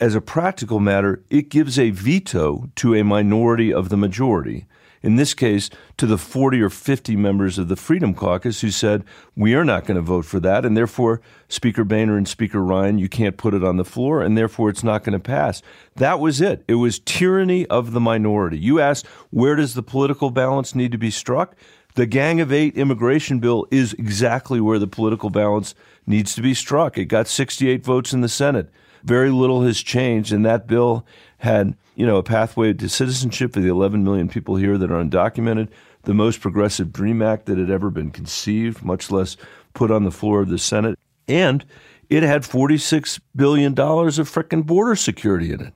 [0.00, 4.66] as a practical matter, it gives a veto to a minority of the majority.
[5.02, 9.04] In this case, to the 40 or 50 members of the Freedom Caucus who said,
[9.34, 10.64] We are not going to vote for that.
[10.64, 14.22] And therefore, Speaker Boehner and Speaker Ryan, you can't put it on the floor.
[14.22, 15.62] And therefore, it's not going to pass.
[15.96, 16.64] That was it.
[16.68, 18.58] It was tyranny of the minority.
[18.58, 21.54] You asked, Where does the political balance need to be struck?
[21.94, 25.74] The Gang of Eight immigration bill is exactly where the political balance
[26.06, 26.98] needs to be struck.
[26.98, 28.70] It got 68 votes in the Senate
[29.06, 31.06] very little has changed, and that bill
[31.38, 35.02] had you know a pathway to citizenship for the 11 million people here that are
[35.02, 35.68] undocumented,
[36.02, 39.36] the most progressive Dream Act that had ever been conceived, much less
[39.74, 41.64] put on the floor of the Senate, and
[42.08, 45.74] it had 46 billion dollars of frickin' border security in it.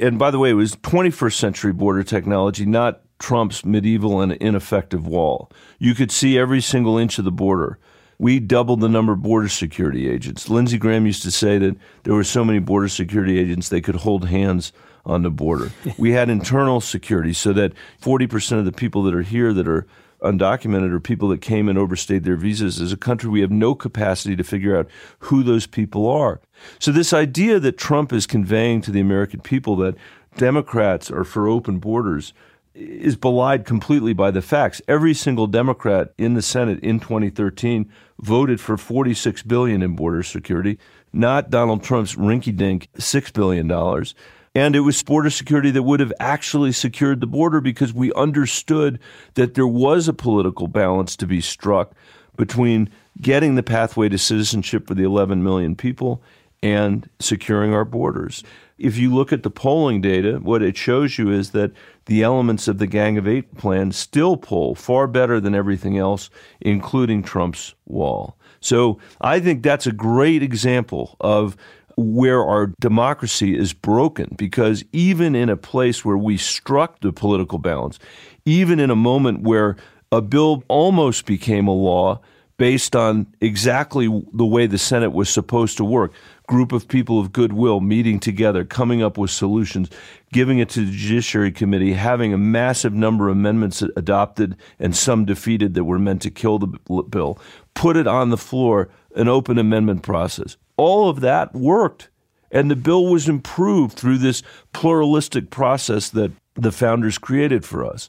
[0.00, 5.06] And by the way, it was 21st century border technology, not Trump's medieval and ineffective
[5.06, 5.50] wall.
[5.78, 7.78] You could see every single inch of the border.
[8.18, 10.48] We doubled the number of border security agents.
[10.48, 13.96] Lindsey Graham used to say that there were so many border security agents they could
[13.96, 14.72] hold hands
[15.06, 15.70] on the border.
[15.98, 19.86] we had internal security so that 40% of the people that are here that are
[20.22, 22.80] undocumented are people that came and overstayed their visas.
[22.80, 24.88] As a country, we have no capacity to figure out
[25.20, 26.40] who those people are.
[26.80, 29.94] So, this idea that Trump is conveying to the American people that
[30.36, 32.32] Democrats are for open borders
[32.74, 34.80] is belied completely by the facts.
[34.86, 37.90] Every single Democrat in the Senate in 2013
[38.20, 40.78] voted for 46 billion in border security,
[41.12, 44.14] not Donald Trump's rinky-dink 6 billion dollars.
[44.54, 48.98] And it was border security that would have actually secured the border because we understood
[49.34, 51.92] that there was a political balance to be struck
[52.36, 52.88] between
[53.20, 56.22] getting the pathway to citizenship for the 11 million people
[56.62, 58.42] and securing our borders.
[58.78, 61.72] If you look at the polling data, what it shows you is that
[62.06, 66.30] the elements of the Gang of Eight plan still poll far better than everything else,
[66.60, 68.36] including Trump's wall.
[68.60, 71.56] So I think that's a great example of
[71.96, 77.58] where our democracy is broken because even in a place where we struck the political
[77.58, 77.98] balance,
[78.44, 79.76] even in a moment where
[80.12, 82.20] a bill almost became a law
[82.56, 86.12] based on exactly the way the Senate was supposed to work,
[86.48, 89.88] group of people of goodwill meeting together, coming up with solutions,
[90.32, 95.24] giving it to the Judiciary Committee, having a massive number of amendments adopted and some
[95.24, 96.66] defeated that were meant to kill the
[97.02, 97.38] bill,
[97.74, 100.56] put it on the floor, an open amendment process.
[100.76, 102.08] All of that worked.
[102.50, 104.42] And the bill was improved through this
[104.72, 108.08] pluralistic process that the founders created for us.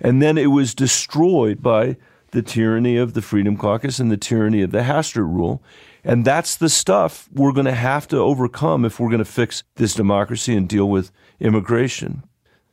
[0.00, 1.96] And then it was destroyed by
[2.30, 5.62] the tyranny of the Freedom Caucus and the tyranny of the Hastert rule.
[6.04, 9.62] And that's the stuff we're going to have to overcome if we're going to fix
[9.76, 12.24] this democracy and deal with immigration.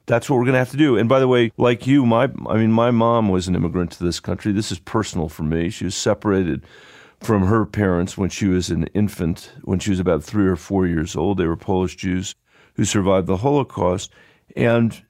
[0.07, 0.97] That's what we're going to have to do.
[0.97, 4.03] And by the way, like you, my I mean my mom was an immigrant to
[4.03, 4.51] this country.
[4.51, 5.69] This is personal for me.
[5.69, 6.65] She was separated
[7.19, 10.87] from her parents when she was an infant, when she was about 3 or 4
[10.87, 11.37] years old.
[11.37, 12.33] They were Polish Jews
[12.73, 14.11] who survived the Holocaust.
[14.55, 15.03] And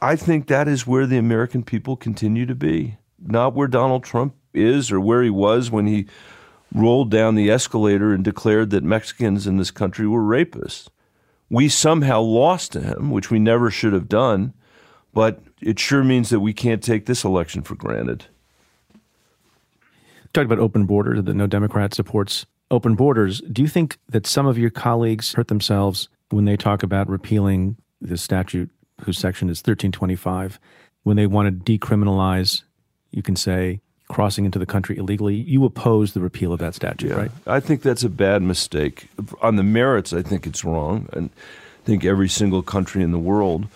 [0.00, 4.34] I think that is where the American people continue to be, not where Donald Trump
[4.52, 6.06] is or where he was when he
[6.74, 10.88] rolled down the escalator and declared that Mexicans in this country were rapists.
[11.48, 14.54] We somehow lost to him, which we never should have done,
[15.12, 18.26] but it sure means that we can't take this election for granted.
[20.32, 23.40] talked about open borders, that no Democrat supports open borders.
[23.52, 27.76] Do you think that some of your colleagues hurt themselves when they talk about repealing
[28.00, 28.70] the statute
[29.02, 30.60] whose section is 1325,
[31.02, 32.62] when they want to decriminalize,
[33.10, 33.80] you can say,
[34.10, 35.36] crossing into the country illegally?
[35.36, 37.30] You oppose the repeal of that statute, Yeah, right?
[37.46, 39.08] I think that's a bad mistake.
[39.40, 41.08] On the merits, I think it's wrong.
[41.12, 41.30] And
[41.82, 43.68] I think every single country in the world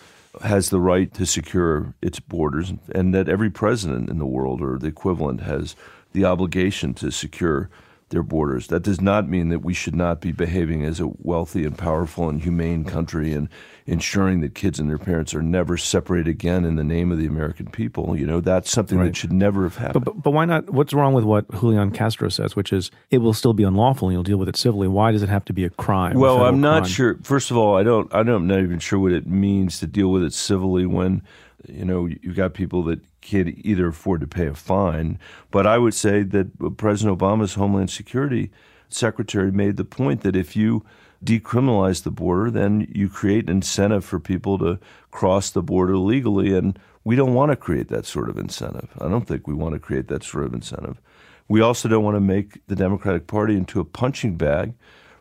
[0.43, 4.77] has the right to secure its borders, and that every president in the world or
[4.79, 5.77] the equivalent has
[6.13, 7.71] the obligation to secure
[8.15, 8.69] their borders.
[8.69, 12.29] That does not mean that we should not be behaving as a wealthy and powerful
[12.31, 13.49] and humane country and
[13.87, 17.27] ensuring that kids and their parents are never separated again in the name of the
[17.27, 18.17] American people.
[18.19, 19.07] You know, that's something Right.
[19.07, 20.05] that should never have happened.
[20.07, 20.71] But, but, but why not?
[20.71, 24.15] What's wrong with what Julian Castro says, which is it will still be unlawful and
[24.15, 24.89] you'll deal with it civilly?
[24.89, 26.19] Why does it have to be a crime?
[26.19, 26.91] Well, I'm not crime?
[26.93, 27.19] sure.
[27.23, 28.13] First of all, I don't.
[28.15, 31.23] I don't, I'm not even sure what it means to deal with it civilly when,
[31.69, 35.19] you know, you've got people that can't either afford to pay a fine.
[35.51, 38.51] But I would say that President Obama's Homeland Security
[38.89, 40.85] Secretary made the point that if you
[41.25, 44.79] decriminalize the border, then you create an incentive for people to
[45.11, 48.91] cross the border legally, and we don't want to create that sort of incentive.
[49.01, 51.01] I don't think we want to create that sort of incentive.
[51.49, 54.75] We also don't want to make the Democratic Party into a punching bag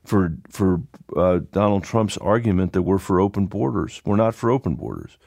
[0.03, 0.81] for for
[1.15, 4.01] uh, Donald Trump's argument that we're for open borders.
[4.05, 5.17] We're not for open borders.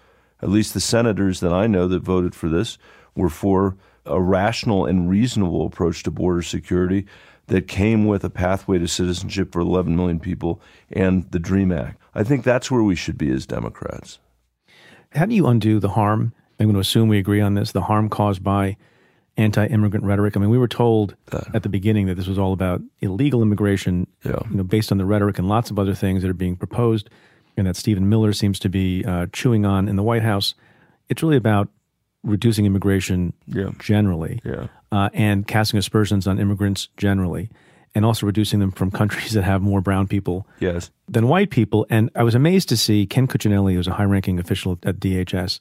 [0.43, 2.79] At least the senators that I know that voted for this
[3.15, 7.07] were for a rational and reasonable approach to border security
[7.49, 10.61] that came with a pathway to citizenship for 11 million people
[10.91, 12.01] and the DREAM Act.
[12.15, 14.19] I think that's where we should be as Democrats.
[15.13, 16.33] How do you undo the harm?
[16.59, 18.77] I'm going to assume we agree on this the harm caused by
[19.37, 20.37] anti immigrant rhetoric.
[20.37, 21.15] I mean, we were told
[21.55, 24.39] at the beginning that this was all about illegal immigration, Yeah.
[24.51, 27.11] you know, based on the rhetoric and lots of other things that are being proposed,
[27.57, 30.55] and that Stephen Miller seems to be uh, chewing on in the White House.
[31.09, 31.69] It's really about
[32.23, 33.71] reducing immigration Yeah.
[33.79, 34.67] generally Yeah.
[34.93, 37.51] uh, and casting aspersions on immigrants generally,
[37.95, 40.91] and also reducing them from countries that have more brown people Yes.
[41.09, 41.87] than white people.
[41.89, 45.61] And I was amazed to see Ken Cuccinelli, who's a high ranking official at DHS,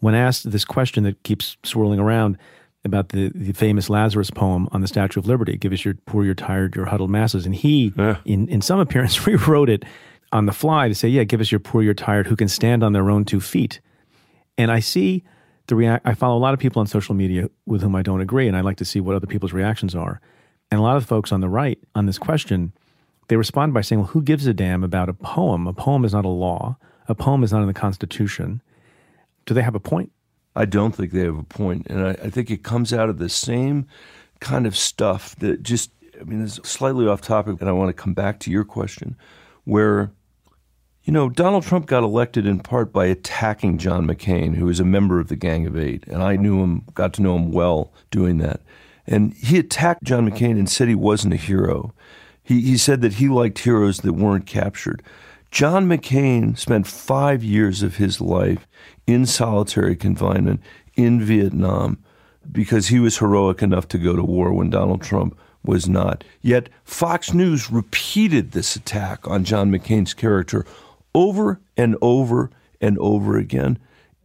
[0.00, 2.36] when asked this question that keeps swirling around
[2.84, 6.24] about the, the famous Lazarus poem on the Statue of Liberty give us your poor,
[6.24, 7.44] your tired, your huddled masses.
[7.46, 8.18] And he, Yeah.
[8.24, 9.84] in, in some appearance, rewrote it
[10.32, 12.82] on the fly to say, yeah, give us your poor, your tired, who can stand
[12.82, 13.80] on their own two feet.
[14.56, 15.24] And I see
[15.68, 16.06] the react.
[16.06, 18.56] I follow a lot of people on social media with whom I don't agree, and
[18.56, 20.20] I like to see what other people's reactions are.
[20.70, 22.72] And a lot of folks on the right on this question,
[23.28, 25.66] they respond by saying, "Well, who gives a damn about a poem?
[25.66, 26.76] A poem is not a law.
[27.06, 28.60] A poem is not in the Constitution."
[29.46, 30.12] Do they have a point?
[30.54, 31.86] I don't think they have a point.
[31.88, 33.86] and I, I think it comes out of the same
[34.40, 35.90] kind of stuff that just.
[36.20, 39.16] I mean, it's slightly off topic, and I want to come back to your question,
[39.64, 40.10] where,
[41.08, 44.84] you know, Donald Trump got elected in part by attacking John McCain, who was a
[44.84, 47.94] member of the Gang of Eight, and I knew him, got to know him well
[48.10, 48.60] doing that,
[49.06, 51.94] and he attacked John McCain and said he wasn't a hero.
[52.42, 55.02] He he said that he liked heroes that weren't captured.
[55.50, 58.68] John McCain spent five years of his life
[59.06, 60.60] in solitary confinement
[60.94, 62.04] in Vietnam
[62.52, 66.22] because he was heroic enough to go to war when Donald Trump was not.
[66.42, 70.66] Yet Fox News repeated this attack on John McCain's character
[71.14, 72.50] over and over
[72.80, 73.78] and over again.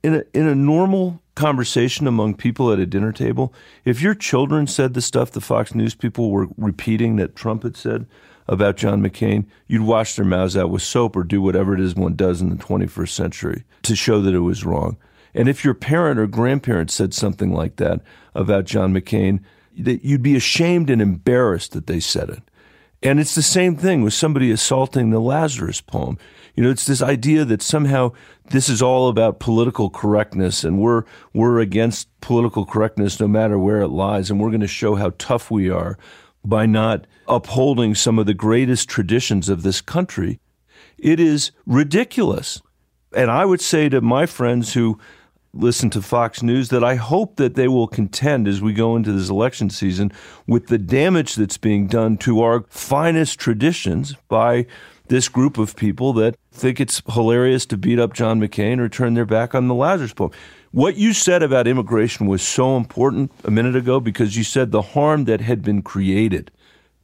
[0.03, 3.53] In a, in a normal conversation among people at a dinner table,
[3.85, 7.77] if your children said the stuff the Fox News people were repeating that Trump had
[7.77, 8.05] said
[8.47, 11.95] about John McCain, you'd wash their mouths out with soap or do whatever it is
[11.95, 14.97] one does in the 21st century to show that it was wrong.
[15.33, 18.01] And if your parent or grandparent said something like that
[18.35, 19.39] about John McCain,
[19.77, 22.43] that you'd be ashamed and embarrassed that they said it.
[23.03, 26.17] And it's the same thing with somebody assaulting the Lazarus poem.
[26.55, 28.13] You know, it's this idea that somehow
[28.51, 33.81] this is all about political correctness and we're we're against political correctness no matter where
[33.81, 35.97] it lies and we're going to show how tough we are
[36.45, 40.39] by not upholding some of the greatest traditions of this country.
[40.97, 42.61] It is ridiculous.
[43.15, 44.97] And I would say to my friends who
[45.53, 49.11] listen to Fox News that I hope that they will contend as we go into
[49.11, 50.11] this election season
[50.47, 54.65] with the damage that's being done to our finest traditions by
[55.09, 59.13] this group of people that think it's hilarious to beat up John McCain or turn
[59.13, 60.31] their back on the Lazarus poem.
[60.71, 64.81] What you said about immigration was so important a minute ago because you said the
[64.81, 66.49] harm that had been created.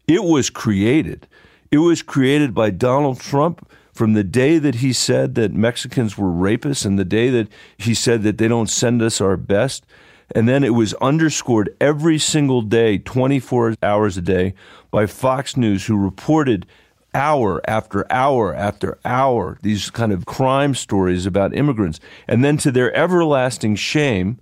[0.08, 1.28] It was created.
[1.70, 3.70] It was created by Donald Trump
[4.00, 7.94] from the day that he said that Mexicans were rapists and the day that he
[7.94, 9.86] said that they don't send us our best.
[10.34, 14.54] And then it was underscored every single day, 24 hours a day,
[14.90, 16.66] by Fox News, who reported
[17.14, 22.00] hour after hour after hour these kind of crime stories about immigrants.
[22.26, 24.40] And then to their everlasting shame,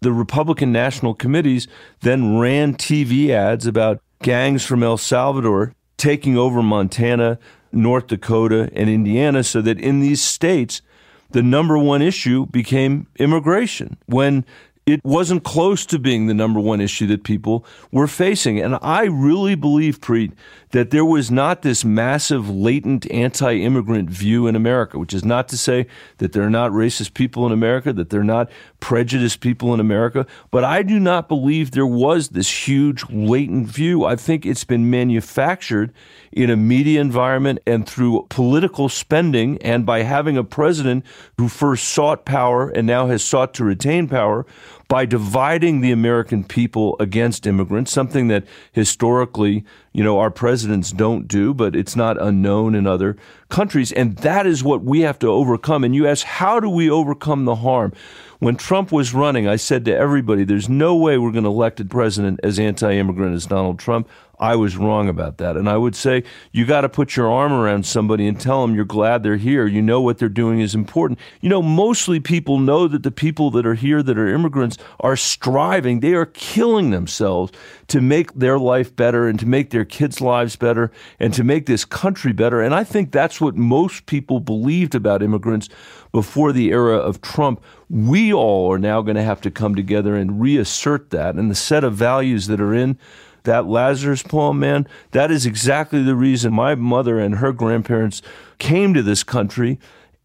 [0.00, 1.66] the Republican National Committees
[2.02, 7.40] then ran TV ads about gangs from El Salvador taking over Montana,
[7.72, 10.82] North Dakota, and Indiana so that in these states,
[11.30, 13.96] the number one issue became immigration.
[14.06, 14.44] When
[14.84, 18.60] it wasn't close to being the number one issue that people were facing.
[18.60, 20.32] And I really believe, Preet,
[20.70, 25.48] that there was not this massive latent anti immigrant view in America, which is not
[25.48, 25.86] to say
[26.18, 28.50] that there are not racist people in America, that there are not
[28.80, 34.04] prejudiced people in America, but I do not believe there was this huge latent view.
[34.04, 35.92] I think it's been manufactured
[36.32, 41.04] in a media environment and through political spending and by having a president
[41.36, 44.46] who first sought power and now has sought to retain power
[44.92, 49.64] by dividing the American people against immigrants, something that historically,
[49.94, 53.16] you know, our presidents don't do, but it's not unknown in other
[53.48, 53.90] countries.
[53.92, 55.82] And that is what we have to overcome.
[55.82, 57.94] And you ask, how do we overcome the harm?
[58.38, 61.80] When Trump was running, I said to everybody, there's no way we're going to elect
[61.80, 64.10] a president as anti immigrant as Donald Trump.
[64.42, 65.56] I was wrong about that.
[65.56, 68.74] And I would say you got to put your arm around somebody and tell them
[68.74, 69.68] you're glad they're here.
[69.68, 71.20] You know what they're doing is important.
[71.40, 75.14] You know, mostly people know that the people that are here that are immigrants are
[75.14, 77.52] striving, they are killing themselves
[77.86, 80.90] to make their life better and to make their kids' lives better
[81.20, 82.60] and to make this country better.
[82.60, 85.68] And I think that's what most people believed about immigrants
[86.10, 87.62] before the era of Trump.
[87.88, 91.54] We all are now going to have to come together and reassert that and the
[91.54, 92.98] set of values that are in
[93.44, 98.22] that Lazarus poem, man, that is exactly the reason my mother and her grandparents
[98.58, 99.78] came to this country.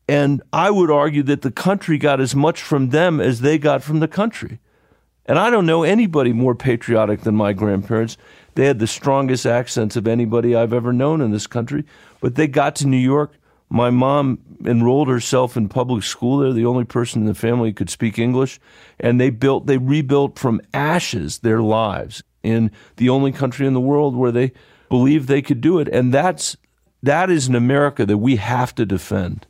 [0.07, 3.83] And I would argue that the country got as much from them as they got
[3.83, 4.59] from the country.
[5.25, 8.17] And I don't know anybody more patriotic than my grandparents.
[8.55, 11.83] They had the strongest accents of anybody I've ever known in this country.
[12.21, 13.33] But they got to New York.
[13.69, 17.73] My mom enrolled herself in public school there, the only person in the family who
[17.73, 18.61] could speak English.
[18.97, 23.81] And they built, they rebuilt from ashes their lives in the only country in the
[23.81, 24.51] world where they
[24.89, 25.87] believe they could do it.
[25.89, 26.55] And that's
[27.03, 29.45] that is an America that we have to defend.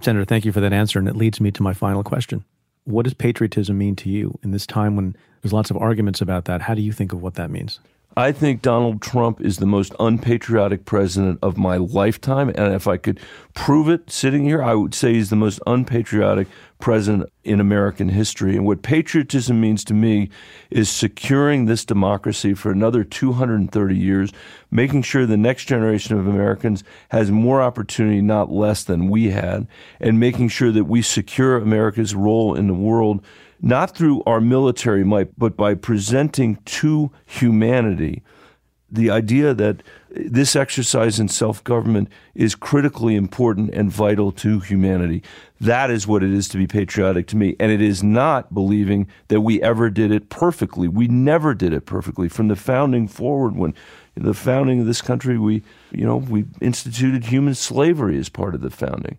[0.00, 0.98] Senator, thank you for that answer.
[0.98, 2.44] And it leads me to my final question.
[2.84, 6.46] What does patriotism mean to you in this time when there's lots of arguments about
[6.46, 6.62] that?
[6.62, 7.78] How do you think of what that means?
[8.16, 12.50] I think Donald Trump is the most unpatriotic president of my lifetime.
[12.50, 13.18] And if I could
[13.54, 16.46] prove it sitting here, I would say he's the most unpatriotic
[16.78, 18.54] president in American history.
[18.54, 20.28] And what patriotism means to me
[20.70, 24.30] is securing this democracy for another 230 years,
[24.70, 29.66] making sure the next generation of Americans has more opportunity, not less than we had,
[30.00, 33.24] and making sure that we secure America's role in the world
[33.62, 38.22] not through our military might, but by presenting to humanity
[38.92, 45.22] the idea that this exercise in self government is critically important and vital to humanity.
[45.58, 47.56] That is what it is to be patriotic to me.
[47.58, 50.88] And it is not believing that we ever did it perfectly.
[50.88, 52.28] We never did it perfectly.
[52.28, 53.74] From the founding forward, when
[54.14, 58.60] the founding of this country, we, you know, we instituted human slavery as part of
[58.60, 59.16] the founding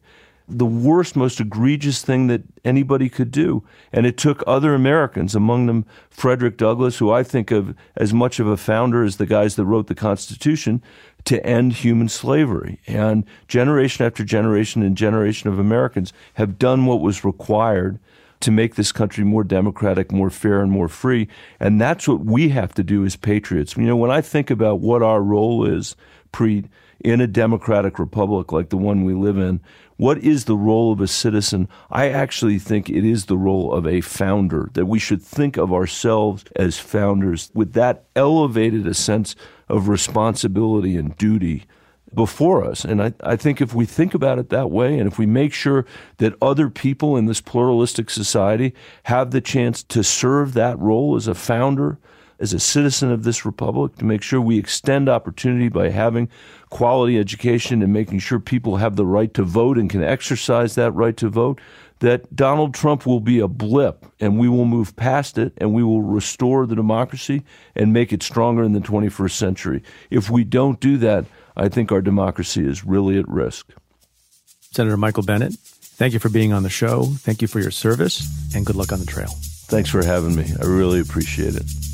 [0.48, 3.64] the worst, most egregious thing that anybody could do.
[3.92, 8.40] And it took other Americans, among them Frederick Douglass, who I think of as much
[8.40, 10.82] of a founder as the guys that wrote the Constitution,
[11.26, 12.80] to end human slavery.
[12.88, 18.00] And generation after generation and generation of Americans have done what was required
[18.42, 21.30] to make this country more democratic, more fair, and more free.
[21.62, 23.78] And that's what we have to do as patriots.
[23.78, 25.96] You know, when I think about what our role is,
[26.34, 26.68] Preet,
[27.00, 29.62] in a democratic republic like the one we live in,
[29.98, 31.68] what is the role of a citizen?
[31.90, 35.72] I actually think it is the role of a founder, that we should think of
[35.72, 39.36] ourselves as founders with that elevated a sense
[39.70, 41.66] of responsibility and duty
[42.14, 42.86] before us.
[42.86, 45.54] And I, I think if we think about it that way, and if we make
[45.54, 45.86] sure
[46.18, 51.28] that other people in this pluralistic society have the chance to serve that role as
[51.28, 51.98] a founder,
[52.44, 56.28] as a citizen of this republic to make sure we extend opportunity by having
[56.70, 60.92] quality education and making sure people have the right to vote and can exercise that
[60.92, 61.62] right to vote,
[62.00, 65.84] that Donald Trump will be a blip and we will move past it and we
[65.84, 67.44] will restore the democracy
[67.78, 69.82] and make it stronger in the 21st century.
[70.10, 71.24] If we don't do that,
[71.56, 73.70] I think our democracy is really at risk.
[74.60, 77.04] Senator Michael Bennet, thank you for being on the show.
[77.06, 79.30] Thank you for your service and good luck on the trail.
[79.68, 80.52] Thanks for having me.
[80.62, 81.93] I really appreciate it.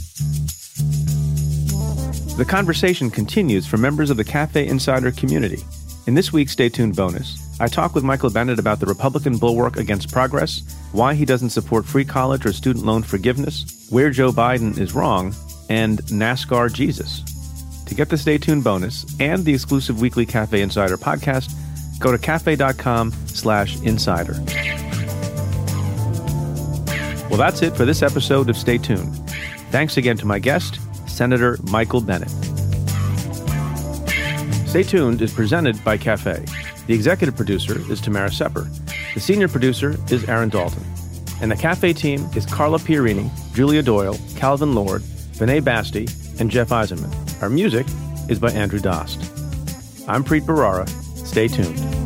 [2.38, 5.62] The conversation continues for members of the Cafe Insider community.
[6.08, 9.76] In this week's Stay Tuned bonus, I talk with Michael Bennet about the Republican bulwark
[9.76, 10.62] against progress,
[10.94, 15.36] why he doesn't support free college or student loan forgiveness, where Joe Biden is wrong,
[15.70, 17.24] and NASCAR Jesus.
[17.86, 21.52] To get the Stay Tuned bonus and the exclusive weekly Cafe Insider podcast,
[22.00, 24.42] go to cafe.com slash insider.
[27.30, 29.19] Well, that's it for this episode of Stay Tuned.
[29.72, 32.30] Thanks again to my guest, Senator Michael Bennet.
[34.68, 36.44] Stay Tuned is presented by Cafe.
[36.88, 38.68] The executive producer is Tamara Sepper.
[39.14, 40.84] The senior producer is Aaron Dalton.
[41.42, 45.02] And the Cafe team is Carla Pierini, Julia Doyle, Calvin Lord,
[45.34, 46.08] Vinay Basti,
[46.40, 47.42] and Jeff Eisenman.
[47.42, 47.86] Our music
[48.28, 49.20] is by Andrew Dost.
[50.08, 50.90] I'm Preet Bharara.
[51.26, 51.99] Stay tuned.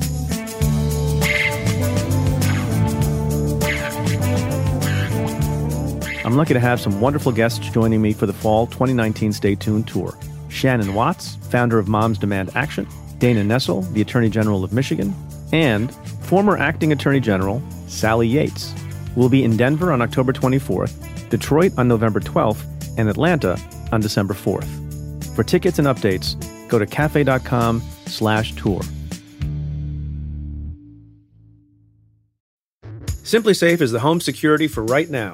[6.25, 9.89] I'm lucky to have some wonderful guests joining me for the fall 2019 Stay Tuned
[9.89, 10.17] tour.
[10.47, 12.87] Shannon Watts, founder of Moms Demand Action,
[13.17, 15.13] Dana Nessel, the Attorney General of Michigan,
[15.51, 18.73] and former Acting Attorney General Sally Yates.
[19.17, 22.63] We'll be in Denver on October 24th, Detroit on November 12th,
[22.97, 23.59] and Atlanta
[23.91, 25.35] on December 4th.
[25.35, 26.37] For tickets and updates,
[26.69, 28.81] go to cafe.com slash tour.
[33.23, 35.33] SimpliSafe is the home security for right now